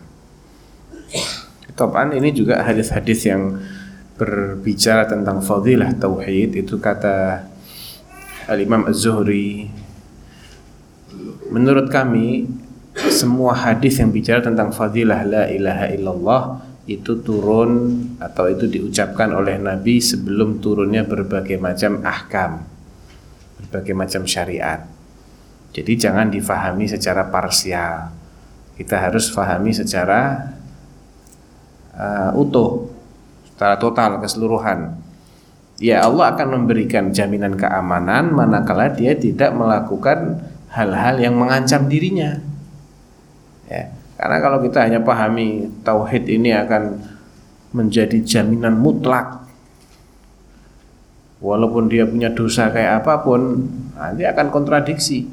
[1.72, 3.58] Topan ini juga hadis-hadis yang
[4.16, 7.44] berbicara tentang fadilah tauhid itu kata
[8.48, 9.68] Al-Imam Az-Zuhri
[11.52, 12.48] menurut kami
[13.12, 16.42] semua hadis yang bicara tentang fadilah la ilaha illallah
[16.88, 22.62] itu turun atau itu diucapkan oleh Nabi sebelum turunnya berbagai macam ahkam
[23.56, 24.86] berbagai macam syariat.
[25.74, 28.14] Jadi jangan difahami secara parsial.
[28.78, 30.52] Kita harus fahami secara
[31.96, 32.95] uh, utuh
[33.56, 35.00] secara total keseluruhan.
[35.80, 42.36] Ya Allah akan memberikan jaminan keamanan manakala dia tidak melakukan hal-hal yang mengancam dirinya.
[43.64, 47.00] Ya karena kalau kita hanya pahami tauhid ini akan
[47.72, 49.44] menjadi jaminan mutlak.
[51.40, 55.28] Walaupun dia punya dosa kayak apa pun nanti akan kontradiksi.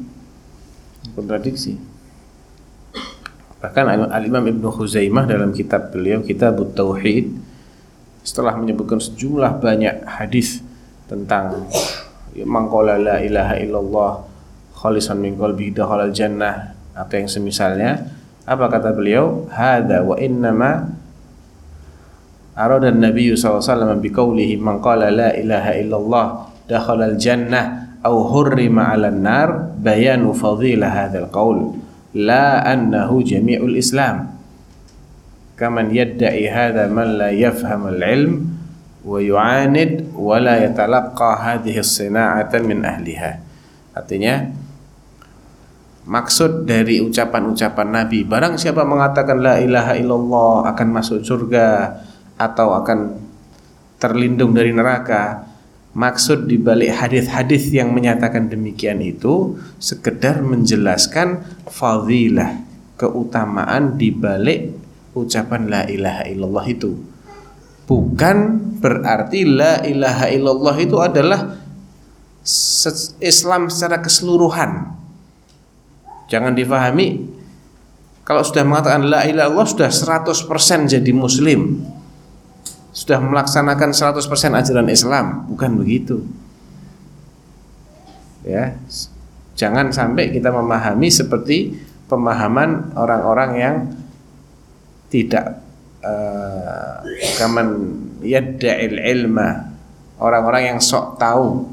[1.15, 1.79] Kontradiksi.
[3.63, 7.31] Bahkan Al-Imam Ibnu Khuzaimah dalam kitab beliau Kitab Tauhid
[8.23, 10.63] setelah menyebutkan sejumlah banyak hadis
[11.05, 11.67] tentang
[12.47, 14.11] mangkola la ilaha illallah
[14.73, 17.91] khalisan min qalbi dakhalal jannah atau yang semisalnya
[18.43, 19.47] apa kata beliau?
[19.47, 20.91] Hada wa innama
[22.53, 26.25] arada an-nabiy sallallahu alaihi wasallam man qala la ilaha illallah
[26.67, 31.79] dakhalal jannah aw hurrima 'alan nar bayanu fadilah hadzal qaul
[32.13, 34.32] la annahu jami'ul islam
[35.53, 38.49] kaman yadda'i hadha man la yafhamu al-ilm
[39.03, 43.31] wa yu'anid wa la yatalaqqa hadhihi as-sina'ata min ahliha.
[43.93, 44.49] Artinya
[46.03, 51.95] maksud dari ucapan-ucapan Nabi barang siapa mengatakan la ilaha illallah akan masuk surga
[52.35, 53.15] atau akan
[54.03, 55.47] terlindung dari neraka
[55.95, 62.59] maksud dibalik hadis-hadis yang menyatakan demikian itu sekedar menjelaskan fadilah
[62.99, 64.82] keutamaan dibalik
[65.13, 66.97] ucapan la ilaha illallah itu
[67.89, 68.37] bukan
[68.81, 71.61] berarti la ilaha illallah itu adalah
[73.23, 75.03] Islam secara keseluruhan
[76.33, 77.29] Jangan difahami
[78.23, 81.83] kalau sudah mengatakan la ilaha illallah sudah 100% jadi muslim.
[82.89, 84.21] Sudah melaksanakan 100%
[84.53, 86.25] ajaran Islam, bukan begitu.
[88.41, 88.77] Ya.
[89.53, 91.77] Jangan sampai kita memahami seperti
[92.09, 93.75] pemahaman orang-orang yang
[95.13, 95.61] tidak
[96.01, 97.05] uh,
[97.37, 97.69] kaman
[98.25, 99.69] yadda'il ilma
[100.17, 101.69] orang-orang yang sok tahu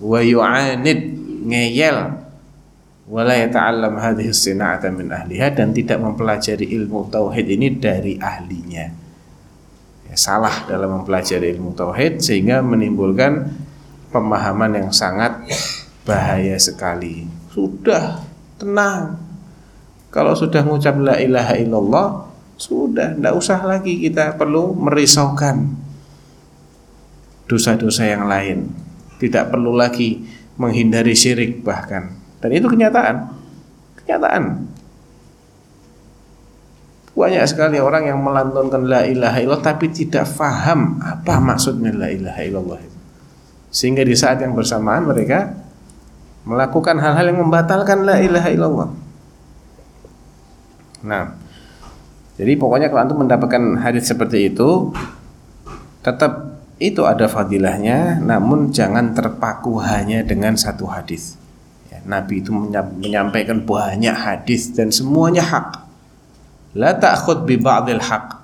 [0.00, 1.12] wa yu'anid
[1.44, 2.16] ngeyel
[3.08, 8.86] wala yata'allam hadhihi sina'ata min ahliha dan tidak mempelajari ilmu tauhid ini dari ahlinya.
[10.08, 13.48] Ya, salah dalam mempelajari ilmu tauhid sehingga menimbulkan
[14.12, 15.40] pemahaman yang sangat
[16.04, 17.24] bahaya sekali.
[17.52, 18.24] Sudah
[18.60, 19.16] tenang.
[20.08, 22.27] Kalau sudah mengucap la ilaha illallah,
[22.58, 25.70] sudah tidak usah lagi kita perlu merisaukan
[27.46, 28.68] dosa-dosa yang lain.
[29.18, 30.26] Tidak perlu lagi
[30.58, 33.16] menghindari syirik bahkan dan itu kenyataan.
[34.02, 34.42] Kenyataan.
[37.18, 42.40] Banyak sekali orang yang melantunkan la ilaha illallah tapi tidak faham apa maksudnya la ilaha
[42.46, 42.78] illallah.
[43.74, 45.50] Sehingga di saat yang bersamaan mereka
[46.46, 48.88] melakukan hal-hal yang membatalkan la ilaha illallah.
[51.02, 51.34] Nah,
[52.38, 54.94] jadi pokoknya kalau antum mendapatkan hadis seperti itu
[56.06, 61.34] tetap itu ada fadilahnya namun jangan terpaku hanya dengan satu hadis.
[62.08, 62.48] Nabi itu
[62.96, 65.84] menyampaikan banyak hadis dan semuanya hak.
[66.72, 68.40] La ta'khud bi ba'dil haq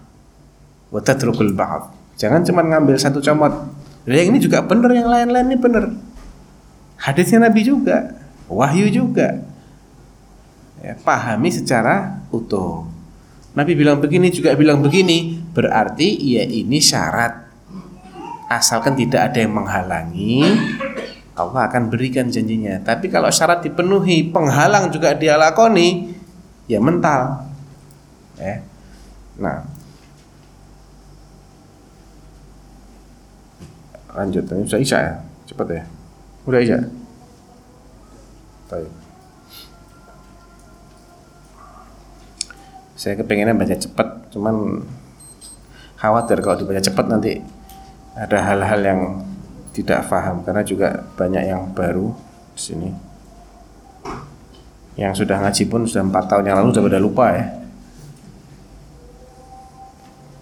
[0.92, 1.88] wa tatrukul ba'd.
[2.20, 3.72] Jangan cuma ngambil satu comot.
[4.04, 5.84] Yang ini juga benar, yang lain-lain ini benar.
[7.00, 8.12] Hadisnya Nabi juga,
[8.52, 9.40] wahyu juga.
[10.84, 12.84] Ya, pahami secara utuh.
[13.54, 17.46] Nabi bilang begini juga bilang begini, berarti ya ini syarat.
[18.50, 20.42] Asalkan tidak ada yang menghalangi,
[21.34, 22.82] Allah akan berikan janjinya.
[22.82, 26.14] Tapi kalau syarat dipenuhi, penghalang juga dia lakoni,
[26.70, 27.46] ya mental.
[28.38, 28.62] Ya.
[29.38, 29.66] Nah,
[34.14, 34.44] lanjut.
[34.46, 35.14] Sudah isya ya,
[35.46, 35.82] cepat ya.
[36.46, 36.78] Udah isya.
[38.70, 39.03] Baik.
[43.04, 44.80] Saya kepengennya baca cepat, cuman
[46.00, 47.36] khawatir kalau dibaca cepat nanti
[48.16, 49.20] ada hal-hal yang
[49.76, 52.16] tidak paham karena juga banyak yang baru
[52.56, 52.88] di sini.
[54.96, 57.44] Yang sudah ngaji pun sudah empat tahun yang lalu sudah pada lupa ya.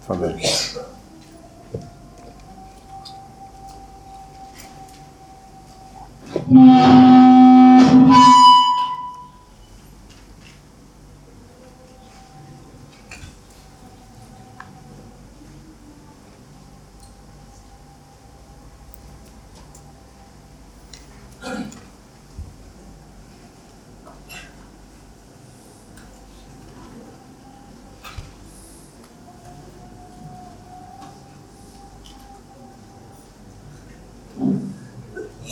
[0.07, 0.39] Fadil.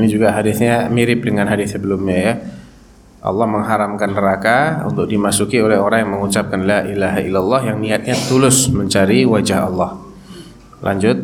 [0.00, 2.34] ini juga hadisnya mirip dengan hadis sebelumnya ya.
[3.20, 8.72] Allah mengharamkan neraka untuk dimasuki oleh orang yang mengucapkan la ilaha illallah yang niatnya tulus
[8.72, 10.00] mencari wajah Allah.
[10.80, 11.20] Lanjut.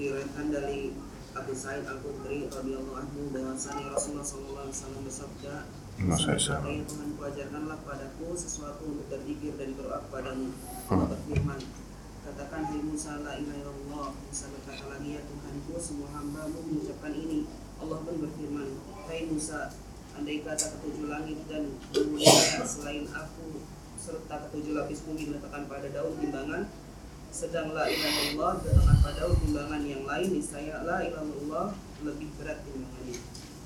[0.00, 0.96] Diriwayatkan dari
[1.36, 5.54] Abu Sa'id Al-Khudri radhiyallahu anhu bahwasanya Rasulullah sallallahu alaihi wasallam bersabda,
[6.02, 10.56] Masa "Sesungguhnya yang Tuhan ajarkanlah padaku sesuatu untuk berzikir dan berdoa kepadamu."
[10.88, 11.60] Allah berfirman,
[12.22, 17.50] Katakan hai Musa la ilaha illallah Musa berkata lagi ya Tuhanku semua hambamu mengucapkan ini
[17.82, 18.78] Allah pun berfirman
[19.10, 19.74] Hai Musa
[20.14, 22.22] andai kata ketujuh langit dan bumi
[22.92, 23.64] selain aku
[23.96, 26.68] serta ketujuh lapis bumi diletakkan pada daun timbangan
[27.32, 31.72] sedang la ilaha diletakkan pada daun timbangan yang lain niscaya la ilaha
[32.04, 33.16] lebih berat timbangannya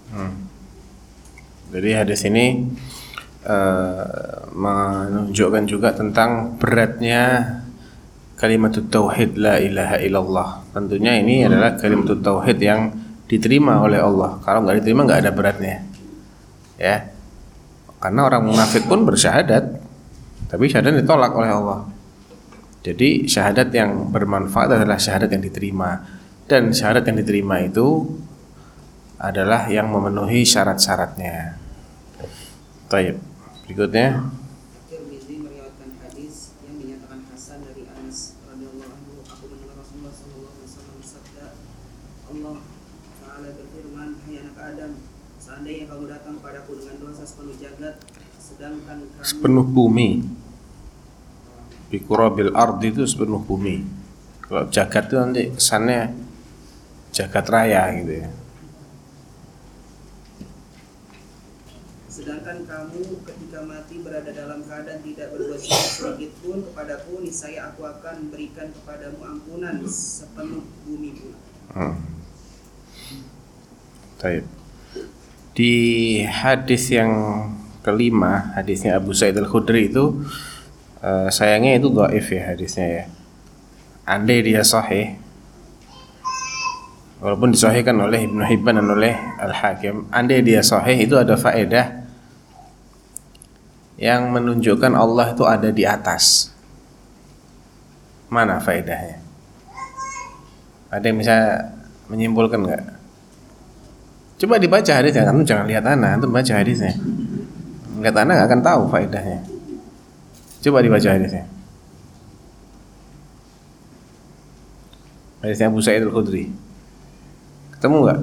[0.07, 0.47] Hmm.
[1.75, 2.63] Jadi hadis ini
[3.43, 7.43] eh, menunjukkan juga tentang beratnya
[8.39, 10.63] kalimat tauhid la ilaha illallah.
[10.71, 12.95] Tentunya ini adalah kalimat tauhid yang
[13.27, 14.39] diterima oleh Allah.
[14.47, 15.83] Kalau nggak diterima nggak ada beratnya.
[16.79, 17.16] Ya.
[17.97, 19.65] Karena orang munafik pun bersyahadat,
[20.53, 21.81] tapi syahadat ditolak oleh Allah.
[22.87, 26.07] Jadi syahadat yang bermanfaat adalah syahadat yang diterima
[26.47, 28.15] dan syahadat yang diterima itu
[29.19, 31.59] adalah yang memenuhi syarat-syaratnya.
[32.87, 33.19] Baik,
[33.67, 34.31] berikutnya
[34.87, 40.69] Tirmizi meriwayatkan hadis yang dinyatakan hasan dari Anas radhiyallahu anhu aku mendengar Rasulullah sallallahu alaihi
[40.71, 41.45] wasallam bersabda
[42.31, 42.59] Allah
[43.19, 44.93] taala berfirman hai anak Adam
[45.43, 47.99] seandainya kamu datang padaku dengan dosa sepenuh jagat
[48.39, 50.23] sedangkan kamu sepenuh bumi.
[51.91, 53.83] Bikurabil ardi itu sepenuh bumi.
[54.47, 56.15] Kalau jagat itu nanti kesannya
[57.11, 58.31] jagat raya gitu ya.
[62.17, 68.33] sedangkan kamu ketika mati berada dalam keadaan tidak berbuat sedikit pun kepadaku niscaya aku akan
[68.33, 71.37] berikan kepadamu ampunan sepenuh bumi pun
[71.77, 71.99] Hmm.
[74.17, 74.49] Baik.
[75.53, 75.75] Di
[76.25, 77.13] hadis yang
[77.87, 80.27] kelima, hadisnya Abu Sa'id Al-Khudri itu
[80.99, 83.05] eh, sayangnya itu dhaif ya hadisnya ya.
[84.03, 85.15] Andai dia sahih
[87.23, 92.05] walaupun disahihkan oleh Ibnu Hibban dan oleh Al-Hakim, andai dia sahih itu ada faedah
[93.97, 96.53] yang menunjukkan Allah itu ada di atas.
[98.29, 99.23] Mana faedahnya?
[100.93, 101.37] Ada yang bisa
[102.13, 102.85] menyimpulkan nggak?
[104.37, 106.93] Coba dibaca hadisnya, kamu jangan lihat anak, antum baca hadisnya.
[108.07, 109.43] Lihat anak nggak akan tahu faedahnya.
[110.63, 111.43] Coba dibaca hadisnya.
[115.43, 116.55] Hadisnya Abu Sa'id Al-Khudri.
[117.75, 118.21] Ketemu nggak?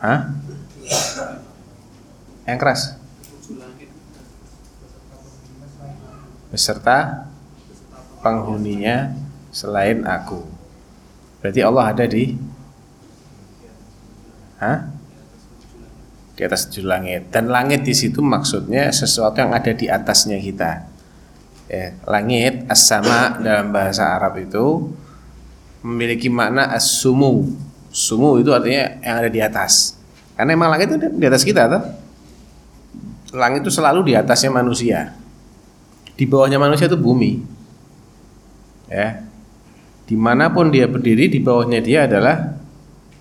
[0.00, 0.20] Hah?
[2.48, 2.80] Yang keras?
[6.48, 7.28] Beserta
[8.24, 9.12] penghuninya
[9.52, 10.40] selain aku.
[11.44, 12.32] Berarti Allah ada di
[14.56, 15.01] Hah?
[16.42, 17.30] Di atas tujuh langit.
[17.30, 20.90] Dan langit di situ maksudnya sesuatu yang ada di atasnya kita.
[21.70, 24.90] Ya, langit as-sama dalam bahasa Arab itu
[25.86, 27.46] memiliki makna as-sumu.
[27.94, 29.94] Sumu itu artinya yang ada di atas.
[30.34, 31.82] Karena emang langit itu di atas kita tuh.
[33.38, 35.14] Langit itu selalu di atasnya manusia.
[36.18, 37.38] Di bawahnya manusia itu bumi.
[38.90, 39.22] Ya.
[40.10, 42.58] Di mana pun dia berdiri, di bawahnya dia adalah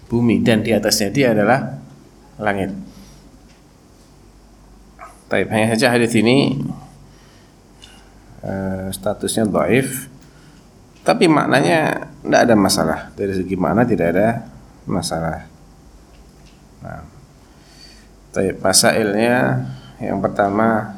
[0.09, 1.77] bumi dan di atasnya dia adalah
[2.41, 2.90] langit.
[5.31, 6.59] Tapi hanya saja hadis ini
[8.43, 10.11] uh, statusnya dhaif
[11.01, 14.27] tapi maknanya tidak ada masalah dari segi makna tidak ada
[14.85, 15.49] masalah.
[16.85, 17.01] Nah,
[18.29, 19.65] tapi masailnya
[20.01, 20.97] yang pertama,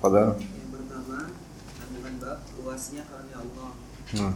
[0.00, 0.36] Fadal.
[0.40, 1.18] Yang pertama,
[1.80, 3.70] kandungan bab luasnya karena Allah.
[4.12, 4.34] Hmm.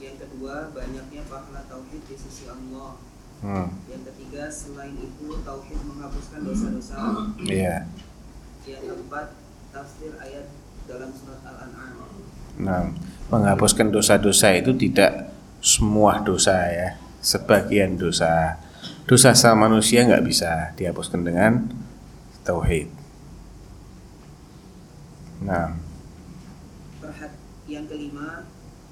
[0.00, 3.00] Yang kedua, banyaknya pahala tauhid di sisi Allah.
[3.40, 3.68] Hmm.
[3.88, 6.96] Yang ketiga, selain itu tauhid menghapuskan dosa-dosa.
[7.40, 7.88] Iya.
[8.68, 9.26] Yang keempat,
[9.72, 10.52] tafsir ayat
[11.00, 11.96] dalam surat Al-An'am.
[12.60, 12.92] Nah,
[13.32, 15.32] menghapuskan dosa-dosa itu tidak
[15.64, 18.60] semua dosa ya, sebagian dosa.
[19.08, 21.72] Dosa sama manusia nggak bisa dihapuskan dengan
[22.44, 22.92] tauhid.
[25.40, 25.72] Nah,
[27.00, 27.32] Perhat
[27.64, 28.44] yang kelima,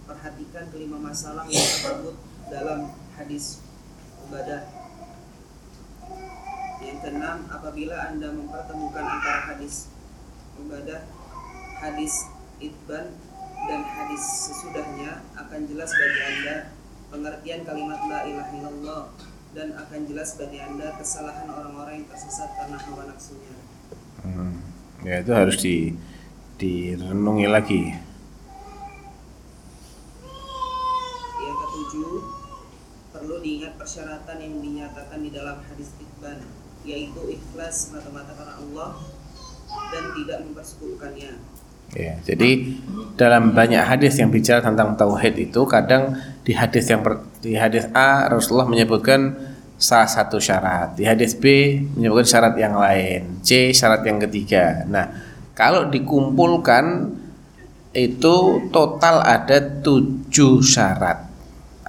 [0.08, 2.16] perhatikan kelima masalah yang tersebut
[2.48, 2.88] dalam
[3.20, 3.60] hadis
[4.24, 4.64] ibadah.
[6.80, 9.92] Yang keenam, apabila Anda mempertemukan antara hadis
[10.56, 11.04] ibadah,
[11.78, 12.26] hadis
[12.58, 13.14] itban
[13.70, 16.56] dan hadis sesudahnya akan jelas bagi Anda
[17.08, 19.02] pengertian kalimat la ilaha illallah
[19.56, 23.56] dan akan jelas bagi Anda kesalahan orang-orang yang tersesat karena hawa nafsunya.
[24.22, 24.60] Hmm.
[25.06, 25.94] Ya itu harus di
[26.58, 27.82] direnungi lagi.
[31.38, 32.14] Yang ketujuh,
[33.14, 36.38] perlu diingat persyaratan yang dinyatakan di dalam hadis Ibn,
[36.82, 38.90] yaitu ikhlas mata-mata karena Allah
[39.94, 41.32] dan tidak mempersekutukannya.
[41.96, 42.76] Ya, jadi
[43.16, 47.88] dalam banyak hadis yang bicara tentang tauhid itu kadang di hadis yang per, di hadis
[47.96, 49.32] A Rasulullah menyebutkan
[49.80, 54.84] salah satu syarat, di hadis B menyebutkan syarat yang lain, C syarat yang ketiga.
[54.84, 55.08] Nah,
[55.56, 57.08] kalau dikumpulkan
[57.96, 61.24] itu total ada tujuh syarat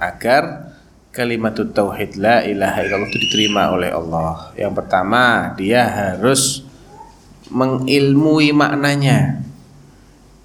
[0.00, 0.72] agar
[1.12, 4.48] kalimat tauhid la ilaha illallah itu diterima oleh Allah.
[4.56, 6.64] Yang pertama, dia harus
[7.50, 9.49] mengilmui maknanya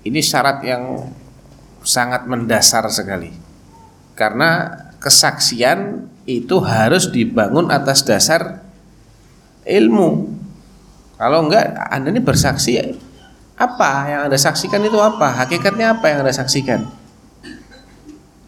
[0.05, 1.09] ini syarat yang
[1.81, 3.33] sangat mendasar sekali.
[4.13, 4.69] Karena
[5.01, 8.61] kesaksian itu harus dibangun atas dasar
[9.65, 10.29] ilmu.
[11.17, 12.77] Kalau enggak, Anda ini bersaksi
[13.55, 15.45] apa yang Anda saksikan itu apa?
[15.45, 16.85] Hakikatnya apa yang Anda saksikan?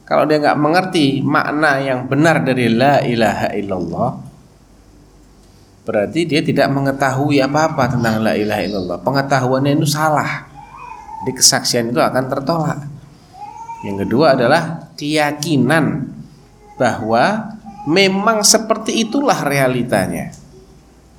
[0.08, 4.12] Kalau dia nggak mengerti makna yang benar dari la ilaha illallah,
[5.84, 8.98] berarti dia tidak mengetahui apa-apa tentang la ilaha illallah.
[9.04, 10.57] Pengetahuannya itu salah
[11.26, 12.80] di kesaksian itu akan tertolak.
[13.86, 16.14] Yang kedua adalah keyakinan
[16.78, 17.56] bahwa
[17.90, 20.34] memang seperti itulah realitanya.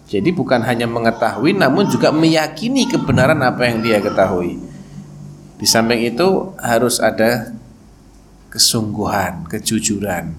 [0.08, 4.56] Jadi bukan hanya mengetahui namun juga meyakini kebenaran apa yang dia ketahui.
[5.58, 7.52] Di samping itu harus ada
[8.48, 10.32] kesungguhan, kejujuran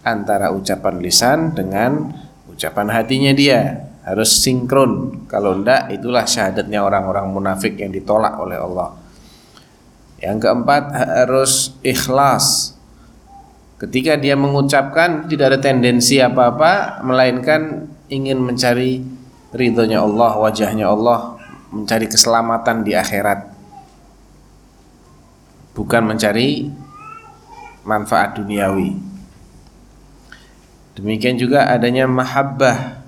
[0.00, 2.08] antara ucapan lisan dengan
[2.48, 8.99] ucapan hatinya dia harus sinkron kalau enggak itulah syahadatnya orang-orang munafik yang ditolak oleh Allah
[10.20, 12.76] yang keempat harus ikhlas.
[13.80, 19.00] Ketika dia mengucapkan tidak ada tendensi apa-apa melainkan ingin mencari
[19.56, 21.40] ridhonya Allah wajahnya Allah
[21.72, 23.48] mencari keselamatan di akhirat.
[25.72, 26.68] Bukan mencari
[27.88, 29.00] manfaat duniawi.
[30.98, 33.00] Demikian juga adanya mahabbah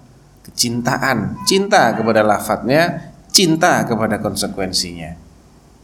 [0.49, 5.13] kecintaan, cinta kepada lafadznya, cinta kepada konsekuensinya,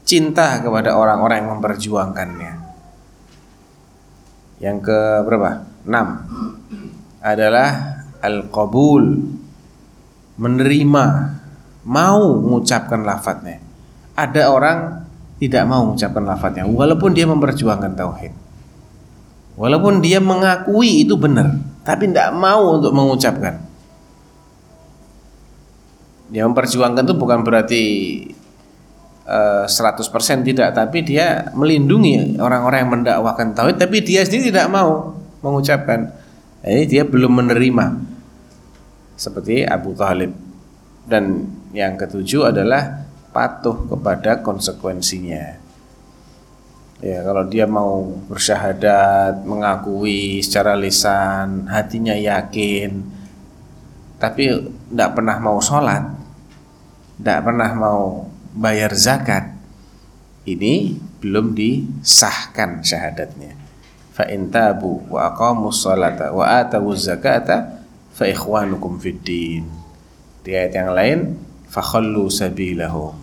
[0.09, 2.53] cinta kepada orang-orang yang memperjuangkannya.
[4.65, 4.99] Yang ke
[5.29, 5.69] berapa?
[5.85, 9.21] 6 adalah al-qabul
[10.41, 11.05] menerima
[11.85, 13.61] mau mengucapkan lafadznya.
[14.17, 15.07] Ada orang
[15.39, 18.33] tidak mau mengucapkan lafadznya walaupun dia memperjuangkan tauhid.
[19.59, 23.59] Walaupun dia mengakui itu benar, tapi tidak mau untuk mengucapkan.
[26.31, 27.83] Dia memperjuangkan itu bukan berarti
[29.29, 35.13] 100% tidak, tapi dia melindungi orang-orang yang mendakwakan tauhid, tapi dia sendiri tidak mau
[35.45, 36.09] mengucapkan.
[36.65, 37.87] Ini dia belum menerima.
[39.15, 40.33] Seperti Abu Talib.
[41.09, 45.57] Dan yang ketujuh adalah patuh kepada konsekuensinya.
[46.99, 53.07] Ya, kalau dia mau bersyahadat, mengakui secara lisan, hatinya yakin,
[54.19, 54.51] tapi
[54.91, 56.11] tidak pernah mau sholat,
[57.23, 58.28] tidak pernah mau
[58.59, 59.55] bayar zakat,
[60.43, 63.55] ini belum disahkan syahadatnya.
[64.19, 69.63] fa in tabu wa aqamus salata wa atawuz zakata fa ikhwanukum fid din.
[70.43, 71.19] Di ayat yang lain
[71.71, 73.15] fa khallu sabilahum.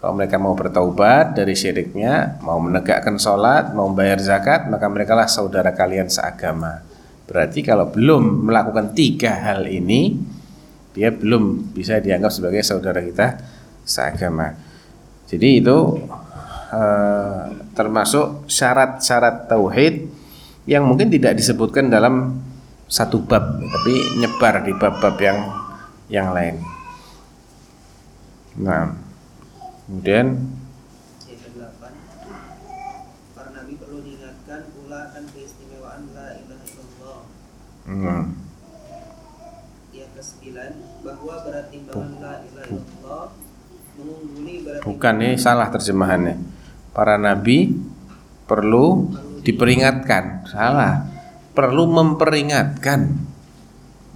[0.00, 5.28] Kalau mereka mau bertaubat dari syiriknya, mau menegakkan sholat, mau membayar zakat, maka mereka lah
[5.30, 6.82] saudara kalian seagama.
[7.28, 10.18] Berarti kalau belum melakukan tiga hal ini,
[10.90, 13.38] dia belum bisa dianggap sebagai saudara kita
[13.84, 14.56] seagama.
[15.26, 15.78] Jadi itu
[16.72, 17.40] eh,
[17.72, 20.08] termasuk syarat-syarat tauhid
[20.68, 22.38] yang mungkin tidak disebutkan dalam
[22.86, 25.38] satu bab, tapi nyebar di bab-bab yang
[26.12, 26.60] yang lain.
[28.60, 28.92] Nah,
[29.88, 30.36] kemudian
[33.62, 37.20] nabi perlu diingatkan pula akan keistimewaan la ilaha illallah.
[37.88, 38.22] hmm,
[39.94, 43.26] Yang kesembilan, bahwa berat timbangan la ilaha illallah
[43.92, 46.36] mengungguli berat bukan nih salah terjemahannya.
[46.92, 47.72] Para nabi
[48.44, 49.08] perlu
[49.46, 51.08] diperingatkan, salah.
[51.52, 53.12] Perlu memperingatkan,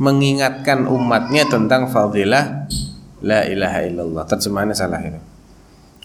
[0.01, 2.69] mengingatkan umatnya tentang fadilah
[3.23, 4.25] la ilaha illallah.
[4.29, 5.21] Terjemahannya salah itu.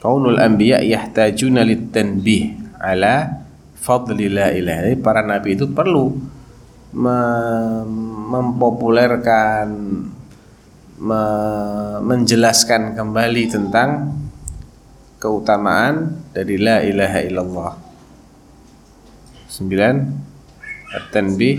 [0.01, 3.45] Kaunul anbiya yahtajuna litanbih ala
[3.78, 4.91] fadli la ilaha.
[4.91, 6.12] Jadi para nabi itu perlu
[6.97, 7.88] mem-
[8.32, 9.68] mempopulerkan
[10.99, 14.20] me- menjelaskan kembali tentang
[15.22, 17.74] keutamaan dari la ilaha illallah.
[19.54, 20.32] 9
[20.92, 21.56] At-tanbih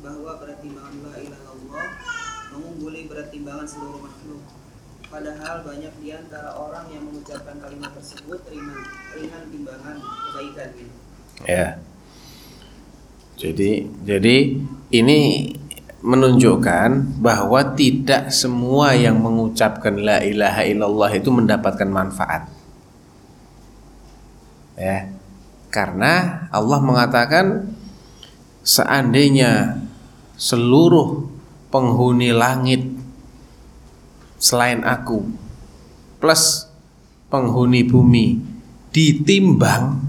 [0.00, 1.86] bahwa berat timbangan la ilaha illallah
[2.54, 4.42] mengungguli berat timbangan seluruh makhluk.
[5.10, 8.78] Padahal banyak di antara orang yang mengucapkan kalimat tersebut ringan,
[9.18, 10.70] ringan timbangan kebaikan
[11.44, 11.66] ya.
[13.40, 14.36] Jadi jadi
[14.92, 15.20] ini
[16.00, 22.48] menunjukkan bahwa tidak semua yang mengucapkan la ilaha illallah itu mendapatkan manfaat.
[24.80, 25.12] Ya.
[25.70, 27.70] Karena Allah mengatakan
[28.64, 29.78] seandainya
[30.34, 31.30] seluruh
[31.70, 32.82] penghuni langit
[34.40, 35.28] selain aku
[36.18, 36.66] plus
[37.28, 38.40] penghuni bumi
[38.90, 40.00] ditimbang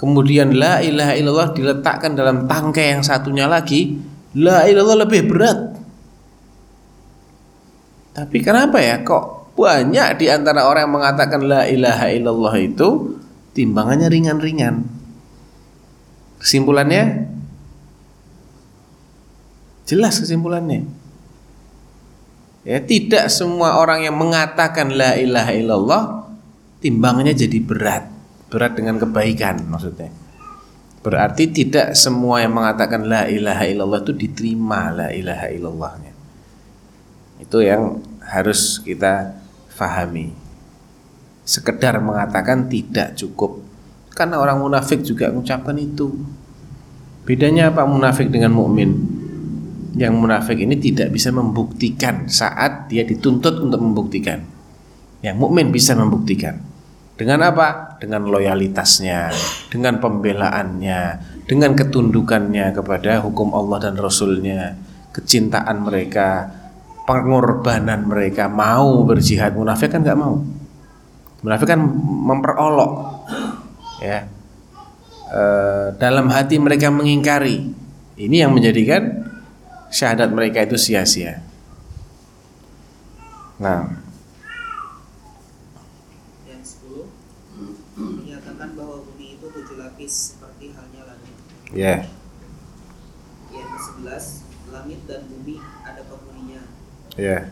[0.00, 4.00] kemudian la ilaha illallah diletakkan dalam tangkai yang satunya lagi
[4.36, 5.58] la ilallah lebih berat.
[8.14, 9.02] Tapi kenapa ya?
[9.02, 13.18] Kok banyak di antara orang yang mengatakan la ilaha illallah itu
[13.54, 14.86] timbangannya ringan-ringan?
[16.42, 17.30] Kesimpulannya?
[19.86, 20.86] Jelas kesimpulannya.
[22.62, 26.02] Ya tidak semua orang yang mengatakan la ilaha illallah
[26.84, 28.04] timbangannya jadi berat.
[28.50, 30.19] Berat dengan kebaikan maksudnya
[31.00, 36.12] berarti tidak semua yang mengatakan la ilaha illallah itu diterima la ilaha illallahnya.
[37.40, 39.34] Itu yang harus kita
[39.72, 40.32] fahami.
[41.42, 43.64] Sekedar mengatakan tidak cukup.
[44.12, 46.12] Karena orang munafik juga mengucapkan itu.
[47.24, 48.92] Bedanya apa munafik dengan mukmin?
[49.96, 54.44] Yang munafik ini tidak bisa membuktikan saat dia dituntut untuk membuktikan.
[55.24, 56.69] Yang mukmin bisa membuktikan
[57.20, 58.00] dengan apa?
[58.00, 59.28] Dengan loyalitasnya,
[59.68, 61.00] dengan pembelaannya,
[61.44, 64.72] dengan ketundukannya kepada hukum Allah dan Rasulnya,
[65.12, 66.48] kecintaan mereka,
[67.04, 69.58] pengorbanan mereka, mau berjihad.
[69.58, 70.40] Munafik kan nggak mau.
[71.42, 72.92] Munafik kan memperolok,
[73.98, 74.30] ya.
[75.26, 75.42] E,
[75.98, 77.72] dalam hati mereka mengingkari.
[78.20, 79.26] Ini yang menjadikan
[79.90, 81.42] syahadat mereka itu sia-sia.
[83.58, 83.88] Nah,
[86.44, 87.08] Yang sepuluh
[87.96, 91.00] menyatakan bahwa bumi itu tujuh lapis seperti halnya
[91.74, 92.06] ya.
[93.50, 94.24] Yang ke-11
[94.70, 95.56] langit dan bumi
[95.86, 96.62] ada penghuninya.
[97.14, 97.50] Ya.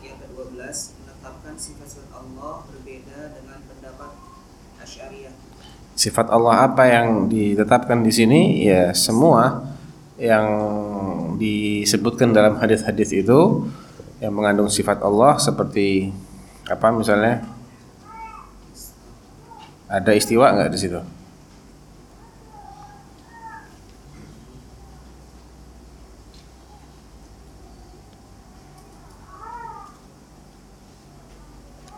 [0.00, 0.60] Yang ke-12
[1.00, 4.10] menetapkan sifat-sifat Allah berbeda dengan pendapat
[4.84, 5.34] Asy'ariyah.
[5.94, 8.40] Sifat Allah apa yang ditetapkan di sini?
[8.66, 9.62] Ya, semua
[10.18, 10.46] yang
[11.38, 13.70] disebutkan dalam hadis-hadis itu
[14.18, 16.10] yang mengandung sifat Allah seperti
[16.66, 17.46] apa misalnya?
[19.86, 21.00] Ada istiwa nggak di situ?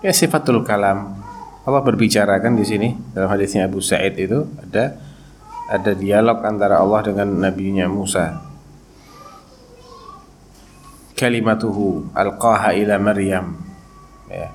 [0.06, 1.18] Ya sifatul kalam.
[1.66, 4.94] Allah berbicarakan di sini dalam hadisnya Abu Sa'id itu ada
[5.66, 8.38] ada dialog antara Allah dengan nabinya Musa.
[11.18, 13.58] Kalimatuhu alqaha ila Maryam.
[14.30, 14.54] Ya.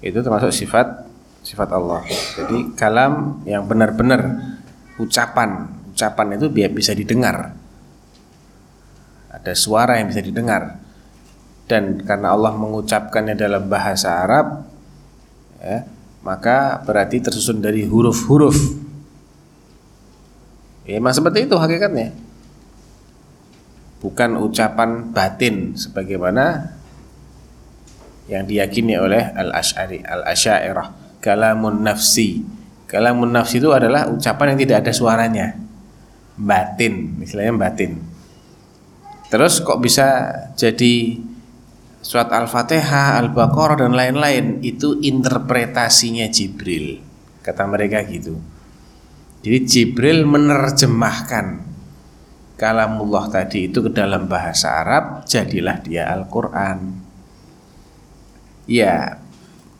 [0.00, 1.04] Itu termasuk sifat
[1.44, 2.00] sifat Allah.
[2.08, 4.40] Jadi kalam yang benar-benar
[4.96, 7.52] ucapan, ucapan itu bisa didengar.
[9.36, 10.88] Ada suara yang bisa didengar
[11.70, 14.66] dan karena Allah mengucapkannya dalam bahasa Arab
[15.62, 15.86] ya,
[16.26, 18.58] maka berarti tersusun dari huruf-huruf.
[20.82, 22.10] Ya, memang seperti itu hakikatnya.
[24.02, 26.74] Bukan ucapan batin sebagaimana
[28.26, 32.42] yang diyakini oleh Al-Asy'ari, Al-Asy'ariyah, kalamun nafsi.
[32.90, 35.46] Kalamun nafsi itu adalah ucapan yang tidak ada suaranya.
[36.34, 38.02] Batin, istilahnya batin.
[39.30, 41.22] Terus kok bisa jadi
[42.10, 46.98] surat Al-Fatihah, Al-Baqarah dan lain-lain itu interpretasinya Jibril.
[47.38, 48.34] Kata mereka gitu.
[49.46, 51.62] Jadi Jibril menerjemahkan
[52.58, 56.98] kalamullah tadi itu ke dalam bahasa Arab, jadilah dia Al-Qur'an.
[58.66, 59.22] Ya,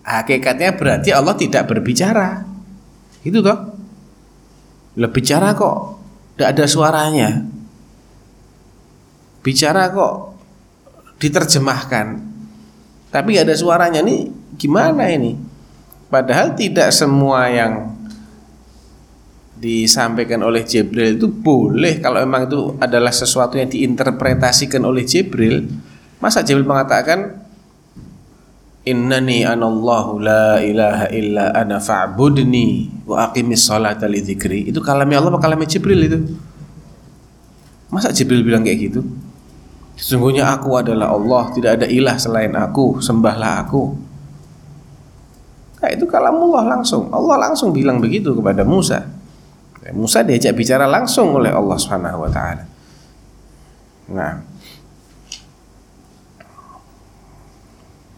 [0.07, 2.47] hakikatnya berarti Allah tidak berbicara.
[3.26, 3.74] Itu toh.
[4.95, 5.99] Lebih bicara kok
[6.39, 7.43] tidak ada suaranya.
[9.43, 10.30] Bicara kok
[11.21, 12.18] diterjemahkan.
[13.12, 14.01] Tapi gak ada suaranya.
[14.01, 15.37] Nih gimana ini?
[16.11, 17.95] Padahal tidak semua yang
[19.61, 22.01] disampaikan oleh Jibril itu boleh.
[22.01, 25.68] Kalau memang itu adalah sesuatu yang diinterpretasikan oleh Jibril
[26.21, 27.41] masa Jibril mengatakan
[28.85, 34.73] innani anallahu la ilaha illa ana fa'budni wa aqimis salata li dzikri.
[34.73, 36.18] Itu kalamnya Allah apa kalamnya Jibril itu?
[37.93, 39.03] Masa Jibril bilang kayak gitu
[40.01, 43.92] Sesungguhnya aku adalah Allah, tidak ada ilah selain aku, sembahlah aku.
[45.80, 47.12] Nah, itu kalamullah langsung.
[47.12, 49.05] Allah langsung bilang begitu kepada Musa.
[49.92, 52.64] Musa diajak bicara langsung oleh Allah Subhanahu wa taala.
[54.12, 54.34] Nah.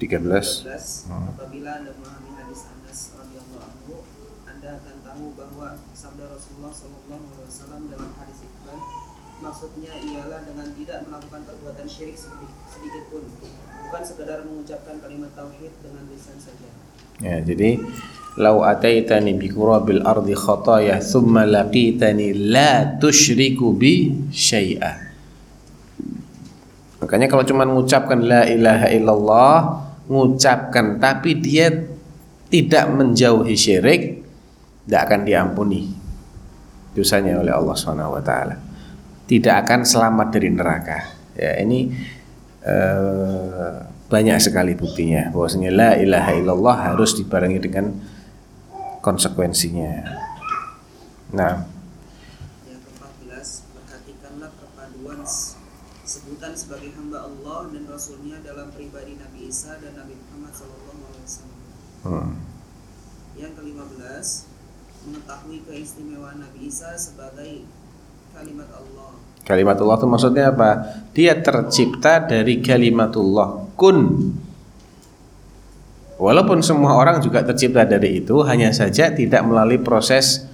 [0.03, 3.95] 13 Apabila Anda memahami hadis Anas radhiyallahu anhu,
[4.51, 8.79] Anda akan tahu bahwa sabda Rasulullah sallallahu alaihi wasallam dalam hadis Iqbal
[9.43, 13.27] maksudnya ialah dengan tidak melakukan perbuatan syirik sedikit, pun
[13.91, 16.71] bukan sekedar mengucapkan kalimat tauhid dengan lisan saja
[17.23, 17.79] Ya, jadi
[18.43, 25.13] lau ataitani bi qurabil ardi khataya thumma laqitani la tusyriku bi syai'a.
[26.99, 29.57] Makanya kalau cuma mengucapkan la ilaha illallah,
[30.11, 31.71] mengucapkan tapi dia
[32.51, 34.03] tidak menjauhi syirik,
[34.87, 35.95] tidak akan diampuni
[36.99, 38.72] dosanya oleh Allah Subhanahu wa taala.
[39.33, 41.09] Tidak akan selamat dari neraka.
[41.33, 41.89] Ya, ini
[42.69, 43.73] eh,
[44.13, 47.97] banyak sekali buktinya bahwasanya la ilaha illallah harus dibarengi dengan
[49.01, 50.05] konsekuensinya.
[51.33, 51.65] Nah,
[52.69, 55.25] yang ke-14 perhatikanlah perpaduan
[56.05, 61.49] sebutan sebagai hamba Allah dan Rasulnya dalam pribadi Nabi Isa dan Nabi Muhammad SAW.
[62.05, 62.31] hmm.
[63.41, 64.27] Yang ke-15
[65.09, 67.65] mengetahui keistimewaan Nabi Isa sebagai
[68.33, 69.09] kalimat Allah.
[69.45, 70.71] kalimatullah itu maksudnya apa?
[71.13, 73.99] Dia tercipta dari kalimatullah kun.
[76.23, 80.47] Walaupun semua orang juga tercipta dari itu, hanya saja tidak melalui proses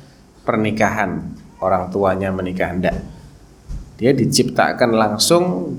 [0.49, 1.29] pernikahan
[1.61, 2.97] orang tuanya menikah hendak.
[4.01, 5.77] Dia diciptakan langsung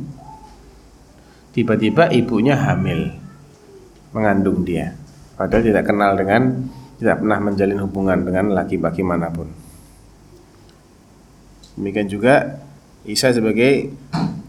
[1.55, 3.15] tiba-tiba ibunya hamil
[4.13, 4.93] mengandung dia.
[5.39, 6.69] Padahal tidak kenal dengan
[6.99, 9.47] tidak pernah menjalin hubungan dengan laki-laki mana pun.
[11.79, 12.59] Demikian juga
[13.07, 13.95] Isa sebagai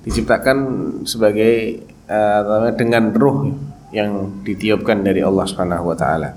[0.02, 0.58] diciptakan
[1.06, 1.78] sebagai
[2.10, 3.54] namanya, dengan ruh
[3.94, 6.34] yang ditiupkan dari Allah Subhanahu wa taala.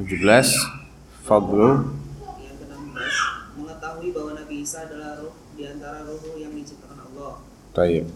[0.00, 0.16] 17
[1.28, 1.92] Fadlu
[2.40, 3.16] Yang ke-16
[3.60, 7.44] mengetahui bahwa Nabi Isa adalah ruh di antara ruh yang diciptakan Allah.
[7.76, 8.08] Tayyib.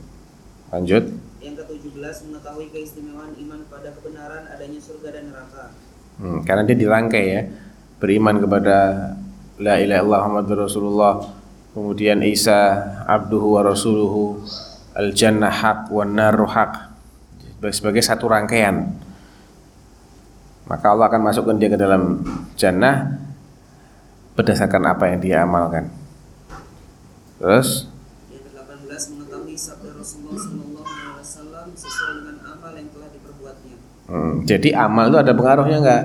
[0.73, 1.05] Lanjut.
[1.45, 5.77] Yang ke-17 mengetahui keistimewaan iman pada kebenaran adanya surga dan neraka.
[6.17, 7.43] Hmm, karena dia dirangkai ya
[8.01, 8.77] beriman kepada
[9.63, 11.15] la ilaha illallah Muhammadur Rasulullah
[11.71, 12.75] kemudian Isa
[13.07, 14.43] abduhu wa rasuluhu
[14.95, 16.91] al jannah haq wan naru haq
[17.71, 18.93] sebagai satu rangkaian
[20.67, 22.25] maka Allah akan masukkan dia ke dalam
[22.59, 23.21] jannah
[24.35, 25.87] berdasarkan apa yang dia amalkan
[27.39, 27.87] terus
[28.33, 33.77] Yang ke-18 mengetahui sabda Rasulullah sallallahu alaihi wasallam sesuai dengan amal yang telah diperbuatnya.
[34.05, 36.05] Hmm, jadi amal itu ada pengaruhnya enggak?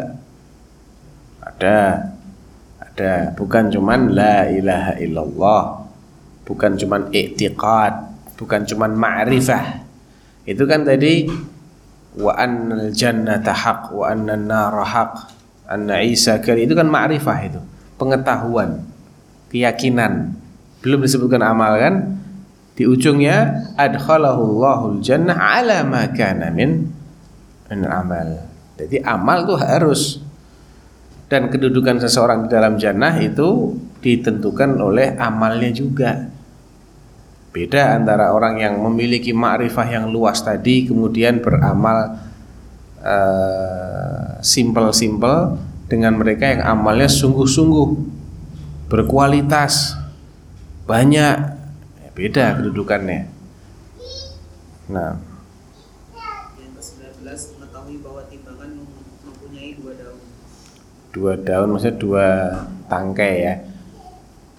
[1.44, 1.80] Ada.
[3.00, 3.32] Ada.
[3.32, 5.88] Bukan cuman la ilaha illallah.
[6.44, 7.94] Bukan cuman i'tiqad,
[8.36, 9.88] bukan cuman ma'rifah.
[10.44, 11.32] Itu kan tadi
[12.20, 15.32] wa annal jannata haq wa annan nara haq.
[15.70, 17.62] Anna Isa kali itu kan ma'rifah itu,
[17.96, 18.84] pengetahuan,
[19.54, 20.36] keyakinan.
[20.82, 22.20] Belum disebutkan amal kan?
[22.76, 26.90] Di ujungnya adkhalahullahu jannah ala ma kana min
[27.70, 28.44] amal.
[28.76, 30.02] Jadi amal itu harus
[31.30, 36.28] dan kedudukan seseorang di dalam jannah itu ditentukan oleh amalnya juga.
[37.50, 42.18] Beda antara orang yang memiliki ma'rifah yang luas tadi kemudian beramal
[43.02, 45.58] eh, simpel-simpel
[45.90, 47.88] dengan mereka yang amalnya sungguh-sungguh
[48.90, 49.98] berkualitas
[50.86, 51.58] banyak
[52.00, 53.30] Ya, beda kedudukannya
[54.90, 55.18] nah
[56.58, 60.22] Yang ke-19 mengetahui bahwa timbangan mem- mempunyai dua daun.
[61.10, 62.28] Dua daun maksudnya dua
[62.86, 63.54] tangkai ya.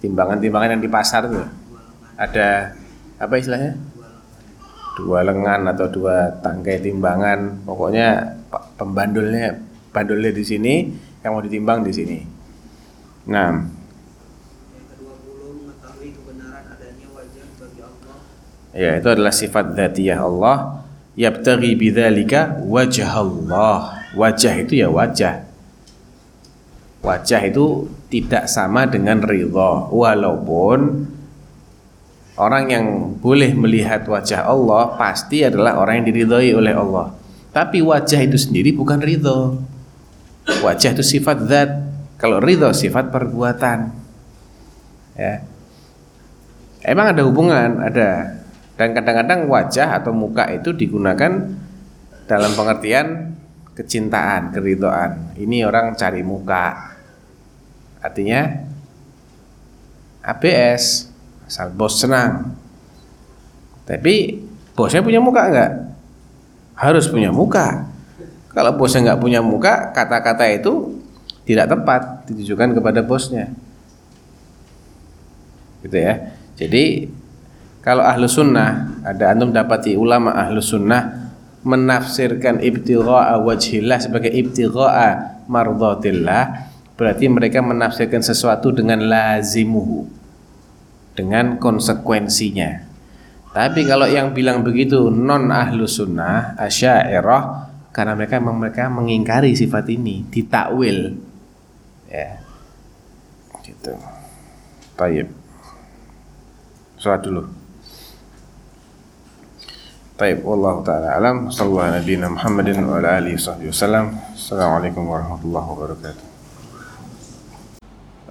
[0.01, 1.45] Timbangan-timbangan yang di pasar tuh.
[2.17, 2.73] Ada
[3.21, 3.77] apa istilahnya?
[4.97, 5.69] Dua lengan.
[5.71, 7.63] atau dua tangkai timbangan.
[7.63, 8.35] Pokoknya
[8.75, 9.55] pembandulnya
[9.93, 10.89] bandulnya di sini
[11.21, 12.19] yang mau ditimbang di sini.
[13.29, 13.61] Nah.
[14.73, 18.17] Yang ke-20 mengetahui kebenaran adanya wajah bagi Allah
[18.71, 20.57] ya itu adalah sifat dzatiyah Allah.
[21.13, 24.01] Yabtaghi bidzalika wajah Allah.
[24.17, 25.50] Wajah itu ya wajah
[27.01, 31.09] wajah itu tidak sama dengan ridho walaupun
[32.37, 32.85] orang yang
[33.17, 37.13] boleh melihat wajah Allah pasti adalah orang yang diridhoi oleh Allah.
[37.51, 39.59] Tapi wajah itu sendiri bukan ridho
[40.61, 41.69] wajah itu sifat zat.
[42.17, 43.79] Kalau ridho sifat perbuatan.
[45.17, 45.41] Ya.
[46.85, 47.81] Emang ada hubungan?
[47.81, 48.41] Ada.
[48.77, 51.49] Dan kadang-kadang wajah atau muka itu digunakan
[52.25, 53.37] dalam pengertian
[53.73, 55.37] kecintaan keridhaan.
[55.37, 56.90] Ini orang cari muka
[58.01, 58.65] artinya
[60.25, 61.07] ABS
[61.47, 62.57] asal bos senang.
[63.85, 64.41] Tapi
[64.75, 65.71] bosnya punya muka enggak
[66.81, 67.85] harus punya muka.
[68.49, 70.97] Kalau bosnya nggak punya muka kata-kata itu
[71.45, 73.53] tidak tepat ditujukan kepada bosnya.
[75.85, 76.33] Gitu ya.
[76.57, 77.09] Jadi
[77.85, 86.70] kalau ahlu sunnah ada antum dapati ulama ahlu sunnah menafsirkan ibtigha'a wajhillah sebagai ibtigha'a mardhatillah
[86.95, 90.21] berarti mereka menafsirkan sesuatu dengan lazimuhu
[91.15, 92.87] dengan konsekuensinya.
[93.51, 99.91] Tapi kalau yang bilang begitu non ahlu sunnah asyairah karena mereka memang mereka mengingkari sifat
[99.91, 101.19] ini ditakwil.
[102.07, 102.39] Ya.
[103.63, 103.91] Gitu.
[104.95, 105.27] Tayyib
[107.01, 107.49] Sholat dulu.
[110.21, 110.45] Taib.
[110.45, 111.49] Wallahu ta'ala alam.
[111.49, 116.30] Sallallahu nabiyina Muhammadin Wa ala alihi wasallam Assalamualaikum warahmatullahi wabarakatuh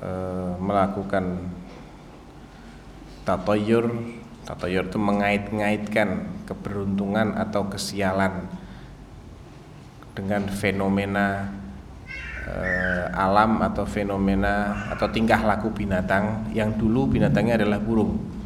[0.00, 1.52] Eh, Melakukan
[3.28, 3.92] Tatoyur
[4.48, 6.08] Tatoyur itu mengait-ngaitkan
[6.48, 8.48] Keberuntungan atau kesialan
[10.16, 11.52] Dengan fenomena
[12.48, 18.40] eh, Alam atau fenomena Atau tingkah laku binatang Yang dulu binatangnya adalah burung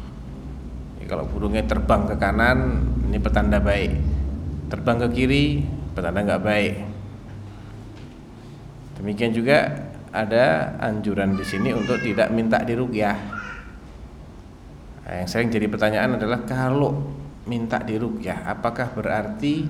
[1.05, 3.93] Ya, kalau burungnya terbang ke kanan, ini petanda baik.
[4.73, 5.61] Terbang ke kiri,
[5.93, 6.73] petanda nggak baik.
[8.97, 9.85] Demikian juga
[10.15, 13.17] ada anjuran di sini untuk tidak minta dirukyah.
[15.05, 17.03] Nah, yang sering jadi pertanyaan adalah kalau
[17.45, 19.67] minta dirukyah, apakah berarti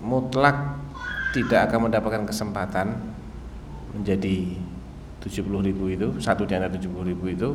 [0.00, 0.80] mutlak
[1.36, 2.96] tidak akan mendapatkan kesempatan
[3.94, 4.56] menjadi
[5.22, 7.54] 70 ribu itu, satu di antara 70 ribu itu?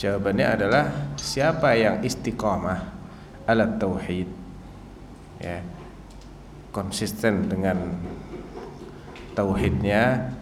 [0.00, 2.80] Jawabannya adalah siapa yang istiqomah
[3.46, 4.26] alat tauhid
[5.42, 5.58] ya
[6.70, 7.98] konsisten dengan
[9.34, 10.32] tauhidnya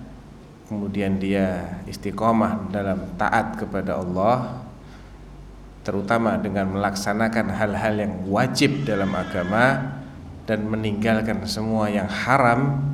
[0.71, 4.63] kemudian dia istiqomah dalam taat kepada Allah
[5.83, 9.99] terutama dengan melaksanakan hal-hal yang wajib dalam agama
[10.47, 12.87] dan meninggalkan semua yang haram.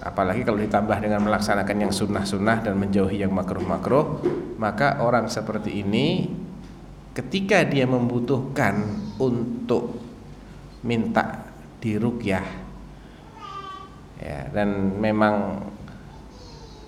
[0.00, 4.24] Apalagi kalau ditambah dengan melaksanakan yang sunnah-sunnah dan menjauhi yang makruh-makruh
[4.56, 6.24] maka orang seperti ini
[7.12, 8.80] ketika dia membutuhkan
[9.20, 10.00] untuk
[10.80, 11.44] minta
[11.84, 12.69] dirukyah
[14.20, 15.64] ya dan memang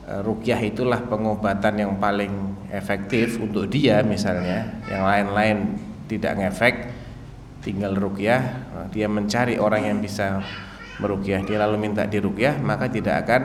[0.05, 2.33] e, rukyah itulah pengobatan yang paling
[2.69, 4.85] efektif untuk dia misalnya.
[4.87, 5.59] Yang lain-lain
[6.07, 6.75] tidak ngefek
[7.65, 8.69] tinggal rukyah.
[8.93, 10.45] Dia mencari orang yang bisa
[11.01, 11.41] merukyah.
[11.49, 13.43] Dia lalu minta dirukyah maka tidak akan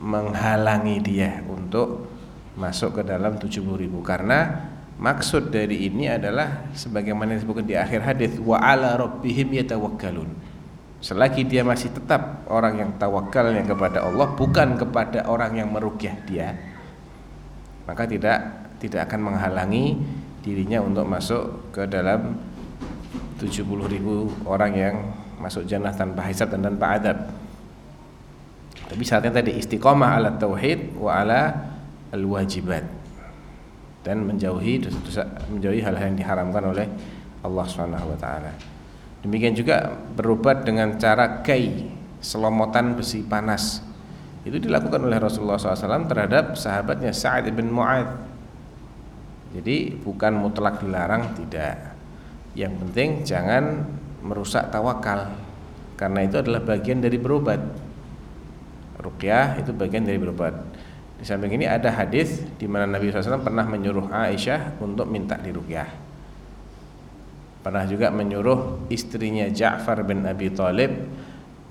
[0.00, 2.08] menghalangi dia untuk
[2.54, 4.00] masuk ke dalam 70 ribu.
[4.00, 10.49] Karena maksud dari ini adalah sebagaimana disebutkan di akhir hadis wa ala rabbihim yatawakkalun
[11.00, 16.52] selagi dia masih tetap orang yang tawakalnya kepada Allah bukan kepada orang yang merukyah dia
[17.88, 18.38] maka tidak
[18.80, 19.98] tidak akan menghalangi
[20.40, 22.36] dirinya untuk masuk ke dalam
[23.36, 24.94] 70 ribu orang yang
[25.40, 27.18] masuk jannah tanpa hisab dan tanpa adab.
[28.88, 31.40] Tapi syaratnya tadi istiqomah ala tauhid wa ala
[32.10, 32.84] al wajibat
[34.02, 36.86] dan menjauhi dosa-dosa menjauhi hal-hal yang diharamkan oleh
[37.44, 38.52] Allah Subhanahu wa taala.
[39.20, 41.92] Demikian juga berobat dengan cara kai,
[42.24, 43.84] selomotan besi panas.
[44.40, 48.08] Itu dilakukan oleh Rasulullah SAW terhadap sahabatnya Sa'ad bin Mu'ad.
[49.52, 51.92] Jadi bukan mutlak dilarang tidak.
[52.56, 53.84] Yang penting jangan
[54.24, 55.28] merusak tawakal
[56.00, 57.60] karena itu adalah bagian dari berobat.
[59.00, 60.56] Ruqyah itu bagian dari berobat.
[61.20, 66.09] Di samping ini ada hadis di mana Nabi SAW pernah menyuruh Aisyah untuk minta diruqyah.
[67.60, 70.92] Pernah juga menyuruh istrinya Ja'far bin Abi Thalib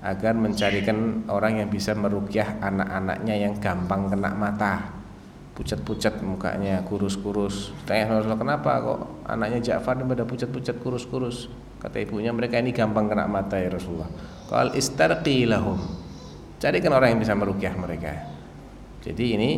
[0.00, 4.96] agar mencarikan orang yang bisa meruqyah anak-anaknya yang gampang kena mata.
[5.52, 7.74] Pucat-pucat mukanya, kurus-kurus.
[7.84, 11.50] Tanya Rasulullah, "Kenapa kok anaknya Ja'far ini pada pucat-pucat kurus-kurus?"
[11.82, 14.08] Kata ibunya, "Mereka ini gampang kena mata ya Rasulullah."
[14.48, 15.76] Qal istarqi lahum.
[16.62, 18.30] Carikan orang yang bisa meruqyah mereka.
[19.04, 19.50] Jadi ini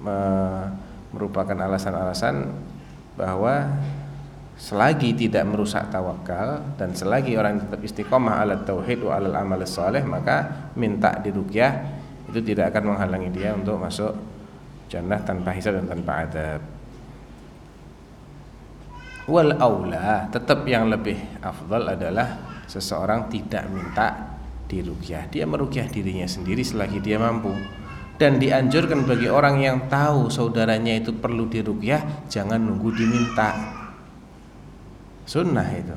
[0.00, 0.68] me-
[1.12, 2.52] merupakan alasan-alasan
[3.16, 3.74] bahwa
[4.58, 10.02] selagi tidak merusak tawakal dan selagi orang tetap istiqomah ala tauhid wa alal amal saleh
[10.02, 11.72] maka minta diruqyah
[12.28, 14.12] itu tidak akan menghalangi dia untuk masuk
[14.90, 16.60] jannah tanpa hisab dan tanpa adab.
[19.28, 24.08] Wal aula tetap yang lebih afdal adalah seseorang tidak minta
[24.66, 25.30] diruqyah.
[25.30, 27.52] Dia meruqyah dirinya sendiri selagi dia mampu.
[28.18, 33.77] Dan dianjurkan bagi orang yang tahu saudaranya itu perlu diruqyah jangan nunggu diminta.
[35.28, 35.92] Sunnah itu.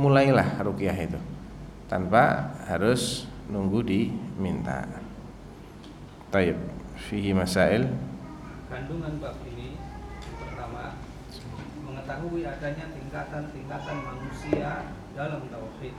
[0.00, 1.20] Mulailah ruqyah itu
[1.84, 4.88] tanpa harus nunggu diminta.
[6.32, 6.56] Taib
[6.96, 7.84] fihi masail
[8.72, 9.76] Kandungan bab ini
[10.40, 10.96] pertama
[11.84, 15.94] mengetahui adanya tingkatan-tingkatan manusia dalam tauhid.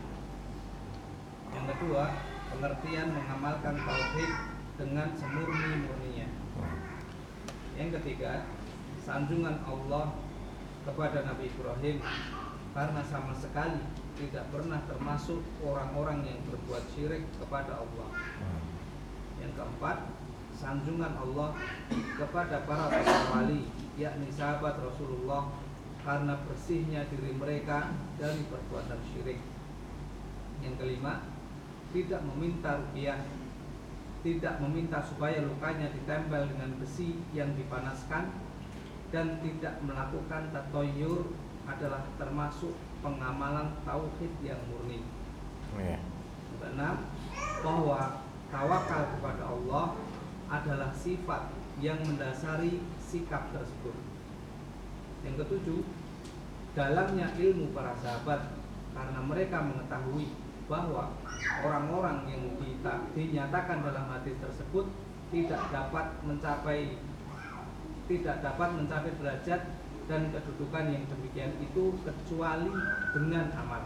[1.54, 2.04] Yang kedua,
[2.50, 4.32] pengertian mengamalkan tauhid
[4.76, 6.28] dengan semurni-murninya.
[7.78, 8.50] Yang ketiga,
[9.06, 10.25] sanjungan Allah
[10.86, 11.98] kepada Nabi Ibrahim
[12.78, 13.82] karena sama sekali
[14.16, 18.10] tidak pernah termasuk orang-orang yang berbuat syirik kepada Allah.
[19.42, 19.98] Yang keempat,
[20.56, 21.52] sanjungan Allah
[22.16, 22.88] kepada para
[23.36, 23.68] wali,
[24.00, 25.52] yakni sahabat Rasulullah
[26.06, 29.42] karena bersihnya diri mereka dari perbuatan syirik.
[30.64, 31.28] Yang kelima,
[31.92, 33.20] tidak meminta rupiah,
[34.24, 38.45] tidak meminta supaya lukanya ditempel dengan besi yang dipanaskan
[39.14, 41.34] dan tidak melakukan tatoyur
[41.66, 45.02] adalah termasuk pengamalan tauhid yang murni.
[45.76, 46.04] Yang
[46.62, 46.96] keenam,
[47.66, 49.86] bahwa tawakal kepada Allah
[50.50, 51.50] adalah sifat
[51.82, 53.96] yang mendasari sikap tersebut.
[55.26, 55.82] Yang ketujuh,
[56.78, 58.54] dalamnya ilmu para sahabat
[58.96, 60.32] karena mereka mengetahui
[60.66, 61.14] bahwa
[61.62, 62.42] orang-orang yang
[63.14, 64.86] dinyatakan dalam hadis tersebut
[65.30, 66.98] tidak dapat mencapai
[68.06, 69.62] tidak dapat mencapai derajat
[70.06, 72.70] dan kedudukan yang demikian itu kecuali
[73.18, 73.82] dengan amal.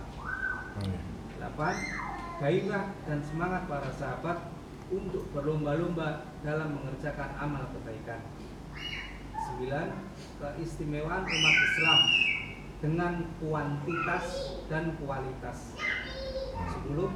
[0.83, 0.99] Ya.
[1.47, 2.43] 8.
[2.43, 4.51] Gairah dan semangat para sahabat
[4.91, 8.19] untuk berlomba-lomba dalam mengerjakan amal kebaikan.
[9.59, 9.71] 9.
[10.39, 11.99] Keistimewaan umat Islam
[12.79, 14.25] dengan kuantitas
[14.67, 15.75] dan kualitas.
[16.87, 17.11] 10.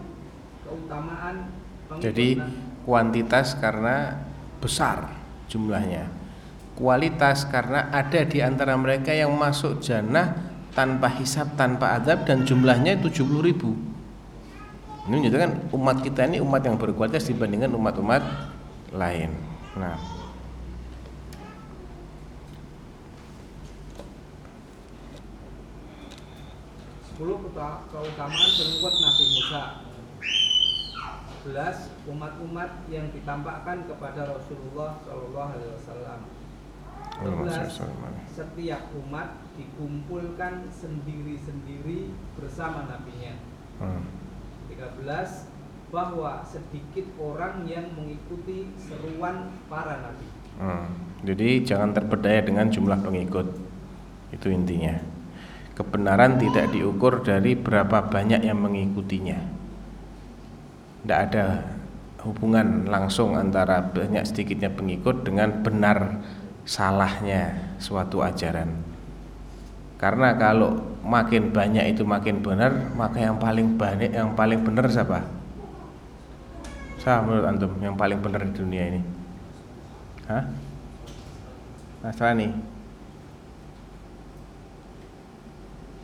[0.63, 1.51] Keutamaan
[1.99, 2.39] Jadi
[2.87, 4.23] kuantitas karena
[4.63, 5.11] besar
[5.51, 6.22] jumlahnya.
[6.73, 10.33] Kualitas karena ada di antara mereka yang masuk jannah
[10.73, 13.77] tanpa hisab, tanpa adab dan jumlahnya 70 ribu.
[15.05, 18.23] Ini menunjukkan umat kita ini umat yang berkualitas dibandingkan umat-umat
[18.89, 19.29] lain.
[19.77, 19.99] Nah,
[27.13, 29.63] 10 keuta- keutamaan pengikut Nabi Musa
[31.45, 31.77] 11
[32.09, 36.42] umat-umat yang ditampakkan kepada Rasulullah Shallallahu Alaihi Wasallam
[37.21, 42.09] 12 setiap umat dikumpulkan sendiri-sendiri
[42.39, 43.37] bersama nabinya
[43.81, 44.05] Hmm.
[44.69, 45.49] 13
[45.93, 50.85] bahwa sedikit orang yang mengikuti seruan para nabi Hmm.
[51.25, 53.47] Jadi jangan terpedaya dengan jumlah pengikut.
[54.29, 55.01] Itu intinya.
[55.73, 59.39] Kebenaran tidak diukur dari berapa banyak yang mengikutinya.
[61.01, 61.73] Tidak ada
[62.21, 66.21] hubungan langsung antara banyak sedikitnya pengikut dengan benar
[66.63, 68.71] salahnya suatu ajaran.
[69.99, 75.23] Karena kalau makin banyak itu makin benar, maka yang paling banyak yang paling benar siapa?
[76.99, 79.01] Siapa menurut antum yang paling benar di dunia ini?
[80.27, 80.43] Hah?
[82.03, 82.51] Nasrani.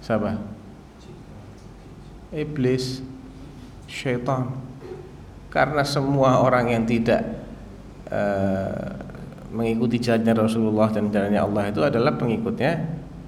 [0.03, 0.35] Siapa?
[2.35, 3.03] Iblis,
[3.87, 4.59] syaitan.
[5.49, 7.25] Karena semua orang yang tidak
[8.11, 8.98] eh,
[9.49, 12.71] mengikuti jalannya Rasulullah dan jalannya Allah itu adalah pengikutnya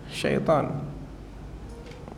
[0.09, 0.69] syaitan.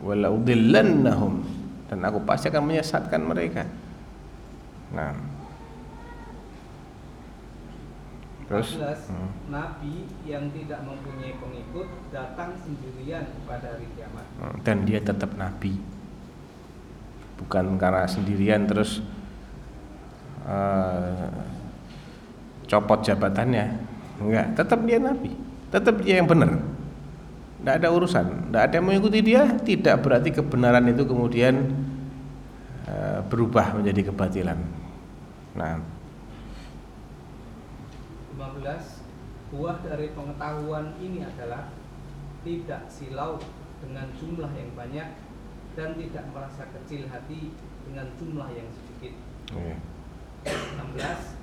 [0.03, 1.43] Walaudillannahum
[1.87, 3.63] dan aku pasti akan menyesatkan mereka.
[4.91, 5.15] Nah,
[8.53, 9.29] terus 14 hmm.
[9.49, 9.95] nabi
[10.27, 15.79] yang tidak mempunyai pengikut datang sendirian pada hari kiamat Hmm, dan dia tetap nabi
[17.39, 19.01] bukan karena sendirian terus
[20.45, 21.29] eh,
[22.67, 25.31] copot jabatannya enggak tetap dia nabi.
[25.73, 26.61] Tetap dia yang benar.
[27.63, 28.51] Tidak ada urusan.
[28.51, 31.73] Tidak ada yang mengikuti dia tidak berarti kebenaran itu kemudian
[32.85, 34.59] eh, berubah menjadi kebatilan.
[35.57, 35.81] Nah.
[38.37, 41.69] 15 buah dari pengetahuan ini adalah
[42.43, 43.37] tidak silau
[43.79, 45.09] dengan jumlah yang banyak
[45.73, 47.53] dan tidak merasa kecil hati
[47.85, 49.13] dengan jumlah yang sedikit.
[49.55, 49.75] Oke.
[50.43, 50.51] 16
[50.93, 51.42] diperbolehkan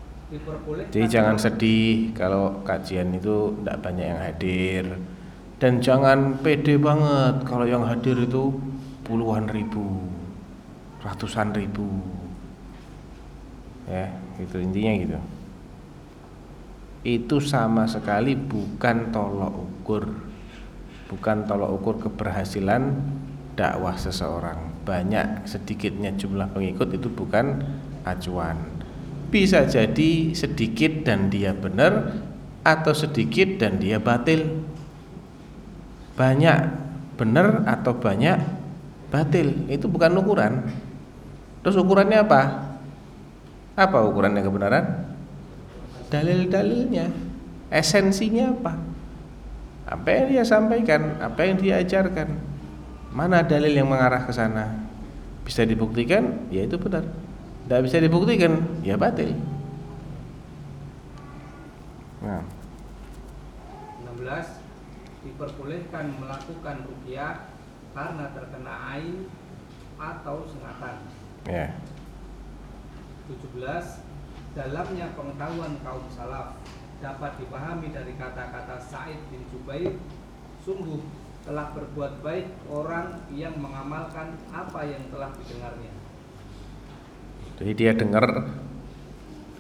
[0.95, 4.85] Jadi jangan sedih kalau kajian itu tidak banyak yang hadir
[5.59, 8.55] dan jangan pede banget kalau yang hadir itu
[9.03, 10.07] puluhan ribu,
[11.03, 11.85] ratusan ribu.
[13.91, 14.09] Ya,
[14.39, 15.21] itu intinya gitu.
[17.03, 20.05] Itu sama sekali bukan tolok ukur.
[21.11, 23.03] Bukan tolok ukur keberhasilan
[23.59, 24.79] dakwah seseorang.
[24.87, 27.67] Banyak sedikitnya jumlah pengikut itu bukan
[28.07, 28.70] acuan
[29.31, 32.19] bisa jadi sedikit dan dia benar
[32.67, 34.67] atau sedikit dan dia batil.
[36.19, 36.59] Banyak
[37.17, 38.37] benar atau banyak
[39.09, 39.71] batil.
[39.71, 40.67] Itu bukan ukuran.
[41.63, 42.75] Terus ukurannya apa?
[43.79, 44.85] Apa ukurannya kebenaran?
[46.11, 47.09] Dalil-dalilnya.
[47.71, 48.75] Esensinya apa?
[49.87, 51.23] Apa yang dia sampaikan?
[51.23, 52.35] Apa yang dia ajarkan?
[53.15, 54.75] Mana dalil yang mengarah ke sana?
[55.47, 56.51] Bisa dibuktikan?
[56.51, 57.30] Ya itu benar
[57.71, 58.83] tidak bisa dibuktikan.
[58.83, 59.31] Ya batil.
[62.19, 62.43] Nah.
[64.03, 67.47] 16 diperbolehkan melakukan rukyah
[67.95, 69.31] karena terkena ain
[70.03, 71.07] atau sengatan.
[71.47, 71.71] ya.
[73.31, 73.55] 17
[74.59, 76.59] dalamnya pengetahuan kaum salaf
[76.99, 79.95] dapat dipahami dari kata-kata Said bin Jubair
[80.67, 81.07] sungguh
[81.47, 86.01] telah berbuat baik orang yang mengamalkan apa yang telah didengarnya
[87.61, 88.25] jadi dia dengar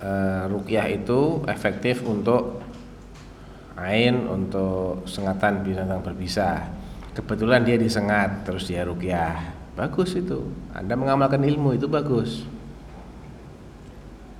[0.01, 2.64] uh, rukyah itu efektif untuk
[3.76, 6.64] ain untuk sengatan binatang berbisa.
[7.12, 10.48] Kebetulan dia disengat terus dia rukyah bagus itu.
[10.72, 12.48] Anda mengamalkan ilmu itu bagus.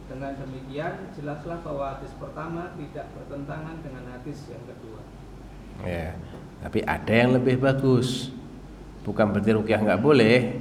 [0.09, 5.01] Dengan demikian jelaslah bahwa hadis pertama tidak bertentangan dengan hadis yang kedua.
[5.85, 6.17] Ya
[6.65, 8.33] tapi ada yang lebih bagus.
[9.05, 10.57] Bukan berarti rukyah nggak boleh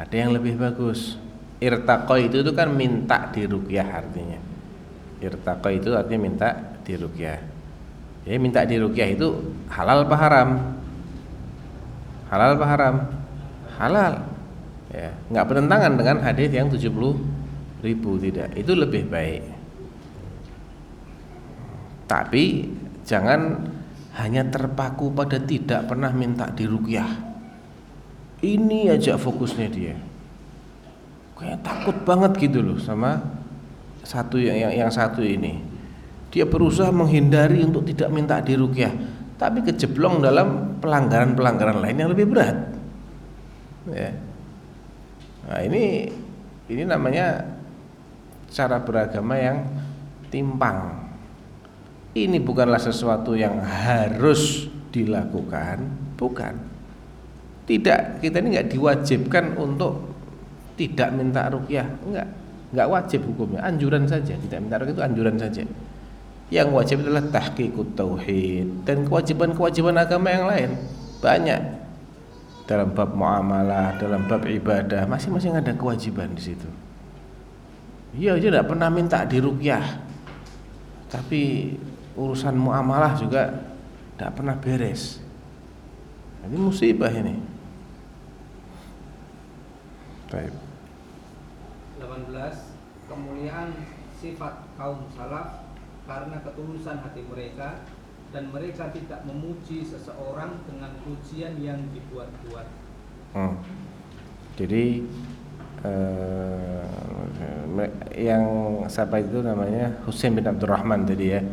[0.00, 1.20] ada yang lebih bagus
[1.62, 4.40] irtaqo itu itu kan minta dirukyah artinya.
[5.22, 6.48] Irtaqo itu artinya minta
[6.82, 7.38] dirukyah.
[8.26, 10.50] Ya minta dirukyah itu halal apa haram?
[12.26, 12.96] Halal apa haram?
[13.78, 14.12] Halal.
[14.90, 16.90] Ya nggak bertentangan dengan hadis yang 70
[17.86, 18.50] ribu tidak.
[18.58, 19.42] Itu lebih baik.
[22.10, 22.66] Tapi
[23.06, 23.70] jangan
[24.18, 27.30] hanya terpaku pada tidak pernah minta dirukyah.
[28.42, 30.11] Ini aja fokusnya dia
[31.42, 33.18] kayak takut banget gitu loh sama
[34.06, 35.58] satu yang yang, yang satu ini.
[36.30, 38.94] Dia berusaha menghindari untuk tidak minta dirukyah
[39.42, 42.56] tapi kejeblong dalam pelanggaran-pelanggaran lain yang lebih berat.
[43.90, 44.14] Ya.
[45.50, 46.14] Nah ini
[46.70, 47.42] ini namanya
[48.54, 49.66] cara beragama yang
[50.30, 51.02] timpang.
[52.14, 55.80] Ini bukanlah sesuatu yang harus dilakukan,
[56.14, 56.54] bukan.
[57.64, 60.11] Tidak, kita ini nggak diwajibkan untuk
[60.76, 62.28] tidak minta rukyah, enggak.
[62.72, 64.32] Enggak wajib hukumnya, anjuran saja.
[64.32, 65.62] Tidak minta rukyah itu anjuran saja.
[66.52, 70.70] Yang wajib adalah tahqiqut tauhid dan kewajiban-kewajiban agama yang lain.
[71.24, 71.62] Banyak.
[72.68, 76.68] Dalam bab muamalah, dalam bab ibadah, masing-masing ada kewajiban di situ.
[78.12, 79.84] Iya, dia tidak pernah minta dirukyah.
[81.08, 81.72] Tapi
[82.16, 83.52] urusan muamalah juga
[84.16, 85.20] tidak pernah beres.
[86.44, 87.51] Ini musibah ini.
[90.32, 90.52] Baik.
[92.00, 92.32] 18
[93.04, 93.76] kemuliaan
[94.16, 95.68] sifat kaum salaf
[96.08, 97.84] karena ketulusan hati mereka
[98.32, 102.66] dan mereka tidak memuji seseorang dengan pujian yang dibuat-buat.
[103.36, 103.60] Hmm.
[104.56, 105.04] Jadi
[105.84, 106.84] eh,
[108.16, 108.44] yang
[108.88, 111.44] siapa itu namanya Husain bin Abdurrahman tadi ya.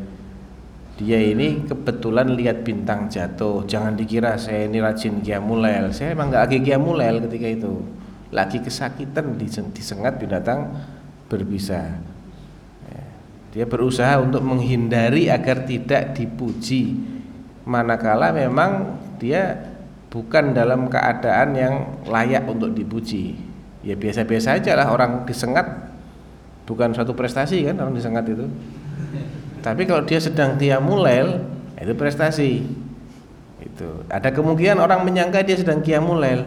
[0.99, 3.67] Dia ini kebetulan lihat bintang jatuh.
[3.67, 5.91] Jangan dikira saya ini rajin kiamulail.
[5.91, 7.99] Saya emang nggak lagi kiamulail ketika itu.
[8.29, 9.37] Lagi kesakitan
[9.73, 10.69] disengat binatang
[11.29, 11.97] berbisa.
[12.85, 13.03] Ya.
[13.53, 16.97] Dia berusaha untuk menghindari agar tidak dipuji.
[17.65, 19.57] Manakala memang dia
[20.09, 21.73] bukan dalam keadaan yang
[22.05, 23.37] layak untuk dipuji.
[23.85, 25.65] Ya biasa-biasa aja lah orang disengat
[26.67, 28.45] bukan suatu prestasi kan orang disengat itu.
[29.65, 31.41] Tapi kalau dia sedang kiamulail
[31.79, 32.61] itu prestasi.
[33.59, 34.03] Itu.
[34.07, 36.45] Ada kemungkinan orang menyangka dia sedang kiamulail.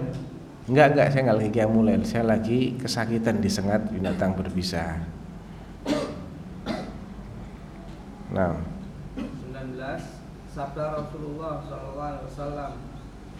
[0.70, 2.02] Enggak, enggak, saya enggak lagi qiyamul lail.
[2.06, 5.02] Saya lagi kesakitan disengat binatang berbisa.
[8.30, 8.56] Nah,
[9.18, 9.76] 19
[10.52, 12.78] sabda Rasulullah SAW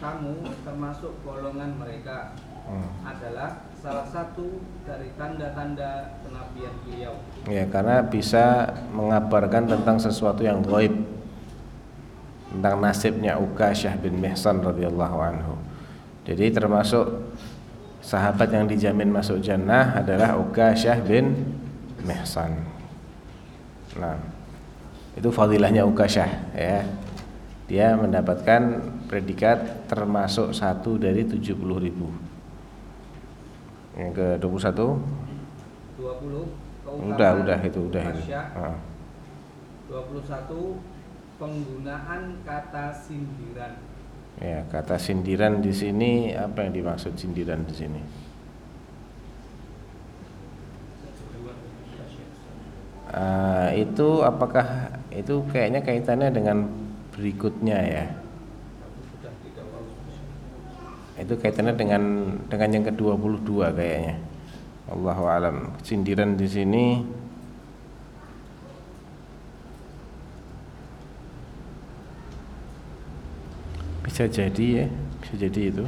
[0.03, 0.35] kamu
[0.67, 2.35] termasuk golongan mereka
[2.67, 3.07] hmm.
[3.07, 7.15] adalah salah satu dari tanda-tanda kenabian beliau
[7.47, 10.95] ya karena bisa mengabarkan tentang sesuatu yang gaib
[12.53, 15.57] tentang nasibnya Ukasyah bin Mihsan radhiyallahu anhu.
[16.23, 17.35] Jadi termasuk
[17.99, 21.35] sahabat yang dijamin masuk jannah adalah Ukasyah bin
[22.03, 22.63] Mihsan.
[23.99, 24.19] Nah,
[25.19, 26.87] itu fadilahnya Ukasyah ya.
[27.67, 32.11] Dia mendapatkan predikat termasuk satu dari 70 ribu.
[33.99, 34.99] Yang ke 21
[36.01, 36.63] 20
[37.13, 38.23] Udah, udah itu udah itu.
[38.27, 38.47] Ukasyah.
[38.55, 38.77] Ah.
[39.91, 40.81] 21
[41.37, 43.92] penggunaan kata sindiran
[44.41, 48.01] Ya, kata sindiran di sini apa yang dimaksud sindiran di sini?
[53.13, 56.65] Ah, itu apakah itu kayaknya kaitannya dengan
[57.13, 58.05] berikutnya ya?
[61.21, 62.03] Itu kaitannya dengan
[62.49, 64.17] dengan yang ke-22 kayaknya.
[64.89, 65.57] Allahu alam.
[65.85, 67.05] Sindiran di sini
[74.13, 74.87] bisa jadi ya,
[75.25, 75.85] bisa jadi itu.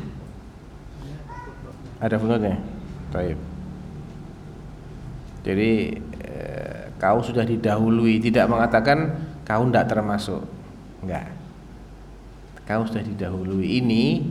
[2.00, 2.56] Ada footnote-nya?
[3.12, 3.36] Baik.
[5.44, 9.12] Jadi eh, kau sudah didahului, tidak mengatakan
[9.44, 10.40] kau tidak termasuk.
[11.04, 11.36] Enggak.
[12.64, 13.84] Kau sudah didahului.
[13.84, 14.24] Ini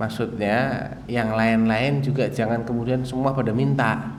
[0.00, 4.16] maksudnya yang lain-lain juga jangan kemudian semua pada minta.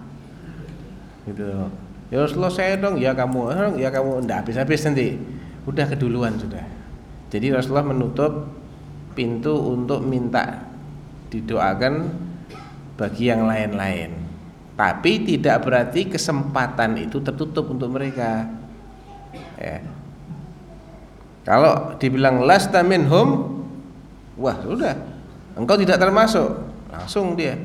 [1.25, 1.73] Gitu.
[2.13, 3.49] Ya Rasulullah saya dong, ya kamu,
[3.81, 5.17] ya kamu enggak habis-habis nanti.
[5.65, 6.61] Udah keduluan sudah.
[7.33, 8.45] Jadi Rasulullah menutup
[9.17, 10.69] pintu untuk minta
[11.33, 12.13] didoakan
[12.93, 14.13] bagi yang lain-lain.
[14.77, 18.45] Tapi tidak berarti kesempatan itu tertutup untuk mereka.
[19.57, 19.81] Ya.
[21.41, 23.57] Kalau dibilang lasta minhum,
[24.37, 24.93] wah sudah,
[25.57, 26.53] engkau tidak termasuk,
[26.93, 27.57] langsung dia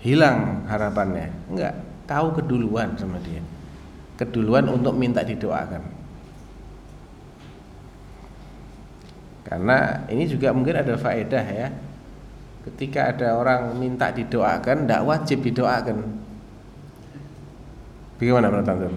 [0.00, 1.28] hilang harapannya.
[1.50, 1.74] Enggak,
[2.08, 3.44] kau keduluan sama dia.
[4.16, 5.97] Keduluan untuk minta didoakan.
[9.48, 11.68] Karena ini juga mungkin ada faedah ya.
[12.68, 15.98] Ketika ada orang minta didoakan, tidak wajib didoakan.
[18.20, 18.94] Bagaimana menurut antum?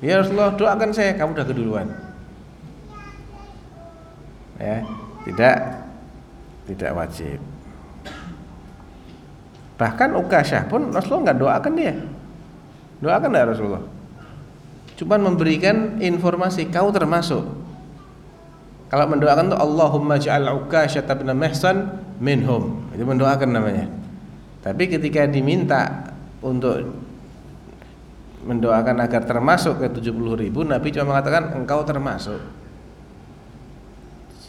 [0.00, 1.88] Ya Rasulullah doakan saya, kamu udah keduluan.
[4.56, 4.88] Ya,
[5.28, 5.56] tidak
[6.64, 7.38] tidak wajib.
[9.78, 11.94] Bahkan Ukasyah pun Rasulullah nggak doakan dia.
[12.98, 13.84] Doakan enggak Rasulullah?
[14.98, 17.46] Cuman memberikan informasi kau termasuk.
[18.88, 21.76] Kalau mendoakan tuh Allahumma ja'al Ukasyah bin Mihsan
[22.18, 22.88] minhum.
[22.96, 23.86] Itu mendoakan namanya.
[24.64, 26.88] Tapi ketika diminta untuk
[28.48, 32.38] mendoakan agar termasuk ke 70 ribu Nabi cuma mengatakan engkau termasuk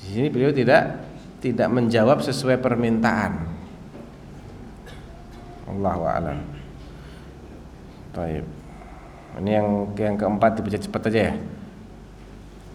[0.05, 1.03] di sini beliau tidak
[1.41, 3.49] tidak menjawab sesuai permintaan
[5.73, 6.39] Allahu a'lam
[8.09, 8.43] Baik.
[9.37, 11.33] Ini yang yang keempat dibaca cepat aja ya.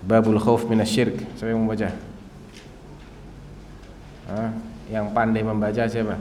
[0.04, 1.16] Babul khauf minasyirk.
[1.40, 1.88] Siapa yang membaca?
[4.28, 4.50] Hah?
[4.92, 6.20] Yang pandai membaca siapa?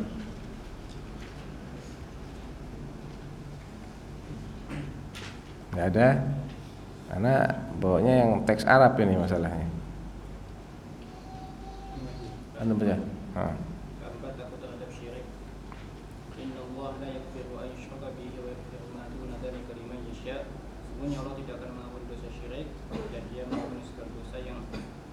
[5.75, 6.07] Enggak ada.
[7.11, 7.33] Karena
[7.77, 9.67] bawanya yang teks Arab ini masalahnya.
[12.63, 12.95] Anda baca?
[13.35, 13.53] Ah.
[19.13, 20.47] Duna dzalika liman yasha.
[21.03, 22.67] Sesungguhnya Allah tidak akan mengampuni dosa syirik
[23.11, 24.63] dan Dia mengampuni segala dosa yang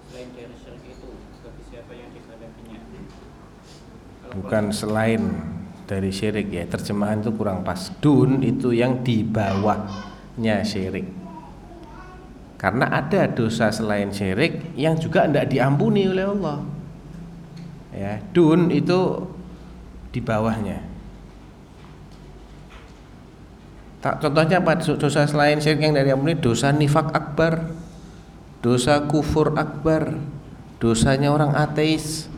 [0.07, 1.09] selain dari syirik itu
[1.43, 2.79] bagi siapa yang dikehendakinya.
[2.79, 5.19] Kalau Bukan selain
[5.91, 6.63] dari syirik ya.
[6.71, 7.91] Terjemahan itu kurang pas.
[7.99, 11.03] Dun itu yang di bawahnya syirik.
[12.55, 16.63] Karena ada dosa selain syirik yang juga tidak diampuni oleh Allah.
[17.91, 19.27] Ya, dun itu
[20.15, 20.79] di bawahnya.
[23.99, 27.67] Tak contohnya apa dosa selain syirik yang dari ampuni dosa nifak akbar,
[28.63, 30.15] dosa kufur akbar,
[30.79, 32.30] dosanya orang ateis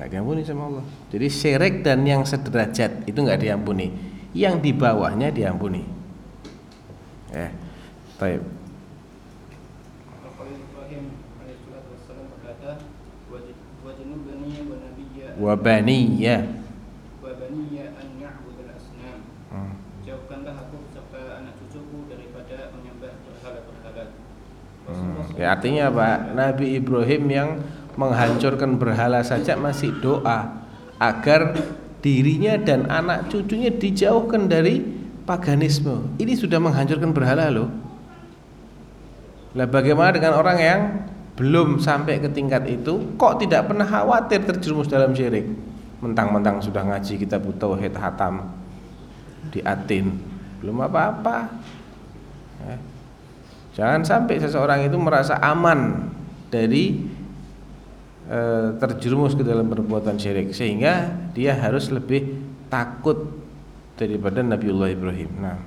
[0.00, 0.80] nggak diampuni sama Allah.
[1.12, 3.92] Jadi syirik dan yang sederajat itu nggak diampuni,
[4.32, 5.84] yang di bawahnya diampuni.
[7.28, 7.52] Ya,
[8.16, 8.40] baik.
[8.40, 11.04] Kalau Ibrahim
[11.36, 12.80] alaihissalatu wassalam berkata,
[13.28, 16.48] "Wajib wajnubani wa nabiyya Wabaniya.
[17.20, 19.20] wa baniya an na'budal asnam."
[19.52, 19.76] Hmm.
[20.08, 24.16] Jauhkanlah aku serta anak cucuku daripada menyembah berhala-berhala.
[24.88, 25.28] Hmm.
[25.36, 26.32] Ya, artinya apa?
[26.32, 27.60] Nabi Ibrahim yang
[28.00, 30.56] menghancurkan berhala saja masih doa.
[31.00, 31.56] agar
[32.04, 34.84] dirinya dan anak cucunya dijauhkan dari
[35.24, 36.12] paganisme.
[36.20, 37.72] Ini sudah menghancurkan berhala loh.
[39.56, 40.80] Lah bagaimana dengan orang yang
[41.40, 45.48] belum sampai ke tingkat itu kok tidak pernah khawatir terjerumus dalam syirik?
[46.04, 48.44] Mentang-mentang sudah ngaji kitab tauhid hatam
[49.48, 50.20] di Atin,
[50.60, 51.48] belum apa-apa.
[52.60, 52.76] Ya.
[53.72, 56.12] Jangan sampai seseorang itu merasa aman
[56.52, 57.08] dari
[58.30, 58.40] e,
[58.78, 62.38] terjerumus ke dalam perbuatan syirik sehingga dia harus lebih
[62.70, 63.26] takut
[63.98, 65.30] daripada Nabiullah Ibrahim.
[65.42, 65.58] Nah,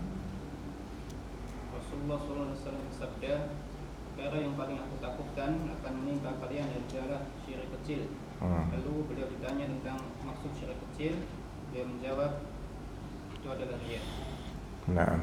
[1.75, 3.33] Rasulullah SAW bersabda,
[4.15, 8.09] perkara yang paling aku takutkan akan menimpa kalian dari jarak syirik kecil.
[8.39, 8.71] Hmm.
[8.73, 11.13] Lalu beliau ditanya tentang maksud syirik kecil,
[11.69, 12.31] beliau menjawab
[13.35, 14.01] itu adalah ria.
[14.87, 15.19] nah.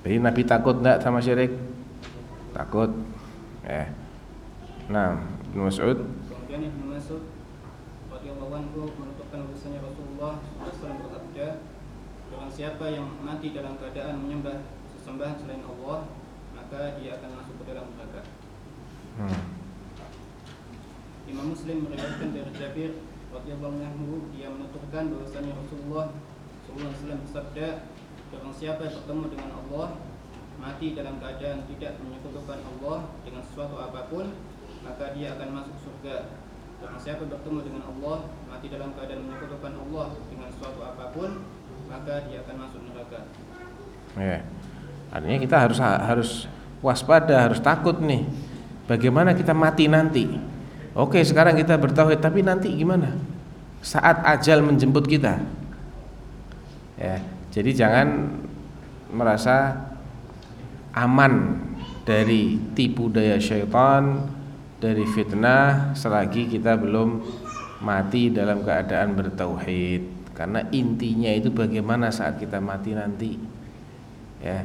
[0.00, 1.52] Jadi Nabi takut enggak sama syirik?
[2.56, 2.88] Takut.
[3.68, 4.09] Eh.
[4.90, 5.22] Nah,
[5.54, 7.22] Ibnu Mas'ud Kemudian Ibnu Mas'ud
[8.10, 11.46] radhiyallahu anhu menutupkan bahwasanya Rasulullah SAW bersabda,
[12.26, 14.66] Barang siapa yang mati dalam keadaan menyembah
[14.98, 16.10] sesembahan selain Allah,
[16.58, 18.22] maka dia akan masuk ke dalam neraka.
[19.22, 19.42] hmm.
[21.30, 22.90] Imam Muslim meriwayatkan dari Jabir
[23.30, 26.10] radhiyallahu anhu dia menuturkan bahwasanya Rasulullah
[26.66, 27.86] SAW bersabda,
[28.34, 30.02] Barang siapa bertemu dengan Allah
[30.58, 34.28] mati dalam keadaan tidak menyekutukan Allah dengan sesuatu apa pun,
[34.90, 36.34] maka dia akan masuk surga.
[36.82, 41.30] Barang siapa bertemu dengan Allah mati dalam keadaan menyekutukan Allah dengan sesuatu apa pun,
[41.86, 43.20] maka dia akan masuk neraka.
[44.18, 44.42] Ya.
[45.14, 46.30] Artinya kita harus harus
[46.82, 48.26] waspada, harus takut nih.
[48.90, 50.26] Bagaimana kita mati nanti?
[50.98, 53.14] Oke, sekarang kita bertauhid, tapi nanti gimana?
[53.78, 55.38] Saat ajal menjemput kita.
[56.98, 57.22] Ya,
[57.54, 58.34] jadi jangan
[59.14, 59.86] merasa
[60.90, 61.62] aman
[62.02, 64.26] dari tipu daya syaitan,
[64.80, 67.20] dari fitnah selagi kita belum
[67.84, 70.32] mati dalam keadaan bertauhid.
[70.32, 73.36] Karena intinya itu bagaimana saat kita mati nanti.
[74.40, 74.64] Ya.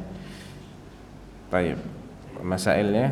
[1.51, 1.75] Baik.
[2.39, 3.11] Masailnya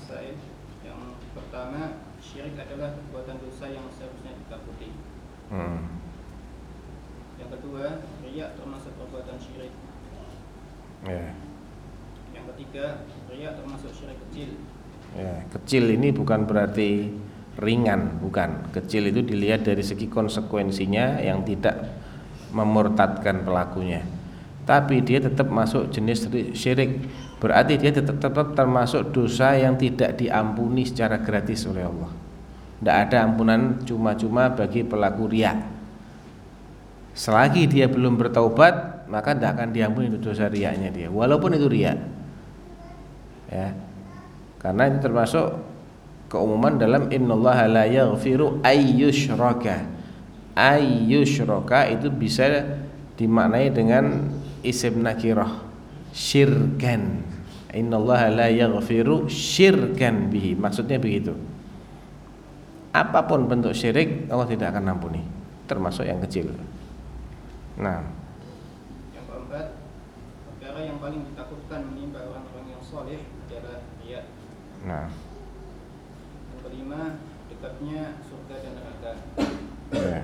[0.00, 0.36] Said
[0.84, 4.88] yang pertama syirik adalah perbuatan dosa yang seharusnya ditakuti.
[5.52, 5.80] hmm.
[7.40, 9.72] Yang kedua, riya termasuk perbuatan syirik.
[11.08, 11.32] ya.
[12.36, 14.69] Yang ketiga, riya termasuk syirik kecil.
[15.16, 17.10] Ya, kecil ini bukan berarti
[17.60, 18.72] ringan, bukan.
[18.72, 21.76] Kecil itu dilihat dari segi konsekuensinya yang tidak
[22.50, 24.02] memurtadkan pelakunya.
[24.64, 27.04] Tapi dia tetap masuk jenis ri- syirik.
[27.40, 32.12] Berarti dia tetap, tetap termasuk dosa yang tidak diampuni secara gratis oleh Allah.
[32.80, 35.56] Tidak ada ampunan cuma-cuma bagi pelaku riya.
[37.12, 41.98] Selagi dia belum bertaubat, maka tidak akan diampuni dosa riaknya dia, walaupun itu riak.
[43.50, 43.74] Ya.
[44.60, 45.56] Karena itu termasuk
[46.28, 49.88] keumuman dalam innallaha la yaghfiru ayyushraka.
[50.52, 52.76] Ayyushraka itu bisa
[53.16, 54.28] dimaknai dengan
[54.60, 55.64] isim nakirah
[56.12, 57.24] syirkan.
[57.72, 60.54] Innallaha la yaghfiru syirkan bihi.
[60.60, 61.32] Maksudnya begitu.
[62.90, 65.22] Apa pun bentuk syirik Allah tidak akan ampuni,
[65.70, 66.50] termasuk yang kecil.
[67.78, 68.02] Nah,
[69.14, 69.66] Yang keempat,
[70.42, 74.26] perkara yang paling ditakutkan menimpa orang-orang yang soleh adalah riya.
[74.90, 75.08] Nah,
[76.50, 77.02] Yang kelima,
[77.46, 79.10] dekatnya surga dan neraka.
[79.94, 80.22] ya.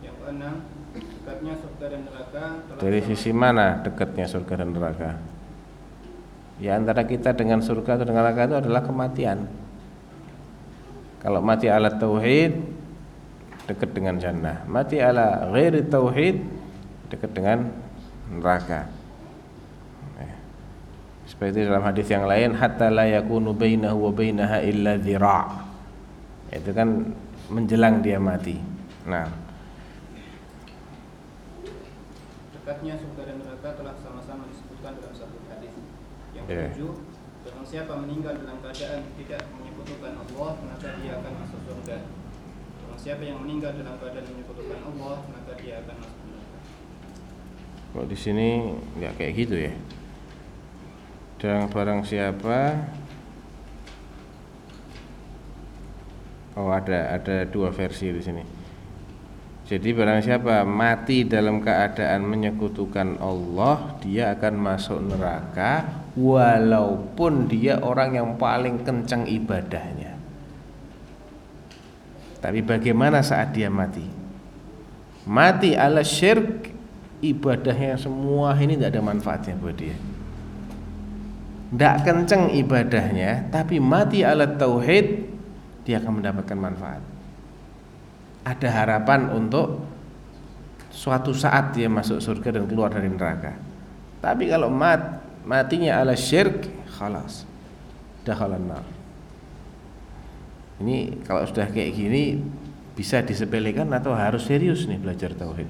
[0.00, 0.54] Yang keenam,
[0.96, 2.44] dekatnya surga dan neraka
[2.80, 5.10] Dari sisi mana dekatnya surga dan neraka?
[6.56, 9.44] Ya antara kita dengan surga atau dengan neraka itu adalah kematian.
[11.20, 12.56] Kalau mati ala tauhid
[13.68, 14.64] dekat dengan jannah.
[14.64, 16.40] Mati ala ghairi tauhid
[17.12, 17.68] dekat dengan
[18.32, 18.88] neraka.
[21.36, 25.68] Seperti dalam hadis yang lain hatta la yakunu bainahu wa bainaha illa dhira'.
[26.48, 27.12] Itu kan
[27.52, 28.56] menjelang dia mati.
[29.04, 29.28] Nah,
[32.56, 35.76] dekatnya surga dan neraka telah sama-sama disebutkan dalam satu hadis.
[36.32, 36.56] Yang Ya.
[36.72, 36.92] ketujuh,
[37.44, 41.96] barang siapa meninggal dalam keadaan tidak menyekutukan Allah, maka dia akan masuk surga.
[42.80, 46.58] Barang siapa yang meninggal dalam keadaan menyekutukan Allah, maka dia akan masuk neraka.
[47.92, 48.48] Kok di sini
[48.96, 49.72] nggak kayak gitu ya?
[51.36, 52.58] Dan barang siapa?
[56.56, 58.44] Oh ada ada dua versi di sini.
[59.66, 65.84] Jadi barang siapa mati dalam keadaan menyekutukan Allah, dia akan masuk neraka
[66.16, 70.16] walaupun dia orang yang paling kencang ibadahnya.
[72.40, 74.06] Tapi bagaimana saat dia mati?
[75.26, 76.70] Mati ala syirk
[77.18, 79.98] ibadahnya semua ini tidak ada manfaatnya buat dia.
[81.66, 85.26] Tidak kenceng ibadahnya, tapi mati ala tauhid
[85.82, 87.02] dia akan mendapatkan manfaat.
[88.46, 89.82] ada harapan untuk
[90.94, 93.58] suatu saat dia masuk surga dan keluar dari neraka.
[94.22, 97.42] Tapi kalau mat matinya ala syirk, khalas.
[98.22, 98.70] Dakhalan.
[100.82, 102.38] Ini kalau sudah kayak gini
[102.94, 105.66] bisa disepelekan atau harus serius nih belajar tauhid.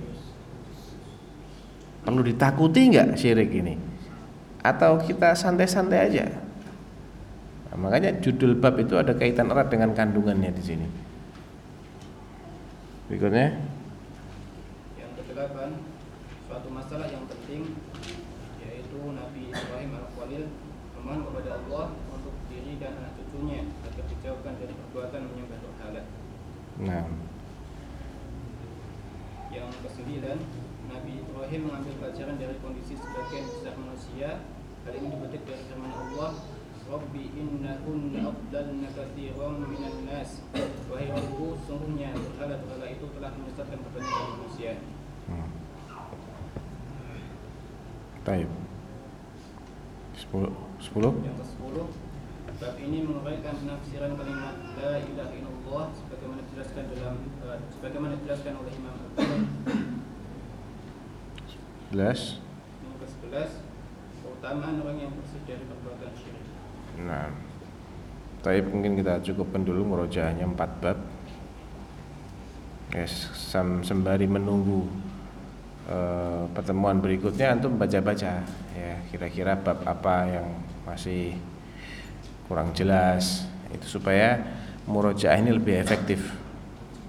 [2.05, 3.75] Perlu ditakuti nggak syirik ini?
[4.67, 6.27] Atau kita santai-santai aja?
[7.71, 10.87] Nah, makanya judul bab itu ada kaitan erat dengan kandungannya di sini.
[13.07, 13.55] Berikutnya
[14.99, 15.71] Yang kedelapan,
[16.51, 17.79] suatu masalah yang penting
[18.65, 20.45] yaitu Nabi Ibrahim al-Khalil
[20.99, 26.03] memohon kepada Allah untuk diri dan anak cucunya agar dijauhkan dari perbuatan menyembah berhala.
[26.83, 27.07] Nah,
[29.55, 30.39] Yang kesembilan,
[30.91, 34.29] Nabi Ibrahim mengambil pelajaran dari kondisi sebagian besar manusia.
[34.83, 36.31] Hal ini dipetik dari firman Allah,
[40.07, 40.43] Nas.
[40.91, 44.73] Wahai Rabbu, sungguhnya berhala-berhala itu telah menyesatkan kebanyakan manusia.
[45.31, 45.51] hmm.
[48.27, 48.51] Taib.
[50.17, 50.49] 10
[50.81, 51.77] 10 Yang ke-10
[52.57, 57.15] Bab ini menguraikan penafsiran kalimat La ilaha illallah sebagaimana dijelaskan dalam
[57.45, 58.97] eh, sebagaimana dijelaskan oleh Imam.
[61.93, 62.41] 11
[62.81, 63.51] Yang ke-11
[64.25, 66.46] keutamaan orang yang bersih dari perbuatan syirik.
[67.03, 67.29] Nah,
[68.41, 70.99] tapi mungkin kita cukupkan dulu murojaahnya 4 bab.
[72.95, 73.29] Yes,
[73.85, 74.87] sembari menunggu
[75.91, 80.49] eh, pertemuan berikutnya antum baca-baca ya kira-kira bab apa yang
[80.87, 81.35] masih
[82.47, 83.45] kurang jelas
[83.75, 84.39] itu supaya
[84.87, 86.23] murojaah ini lebih efektif.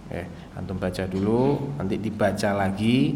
[0.10, 0.26] Ya,
[0.58, 3.14] antum baca dulu, nanti dibaca lagi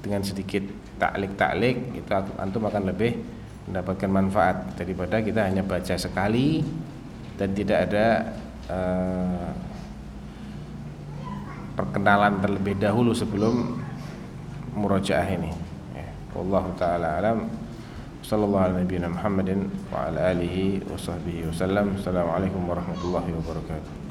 [0.00, 0.62] dengan sedikit
[0.96, 3.35] taklik-taklik itu antum akan lebih
[3.66, 6.62] mendapatkan manfaat daripada kita hanya baca sekali
[7.34, 8.06] dan tidak ada
[8.70, 9.50] eh,
[11.76, 13.76] perkenalan terlebih dahulu sebelum
[14.72, 15.52] murojaah ini.
[15.92, 16.08] Ya.
[16.32, 17.38] Wallahu taala alam.
[18.26, 21.94] Sallallahu ala nabiyyina Muhammadin wa ala alihi wa sahbihi wasallam.
[21.94, 24.05] Assalamualaikum warahmatullahi wabarakatuh.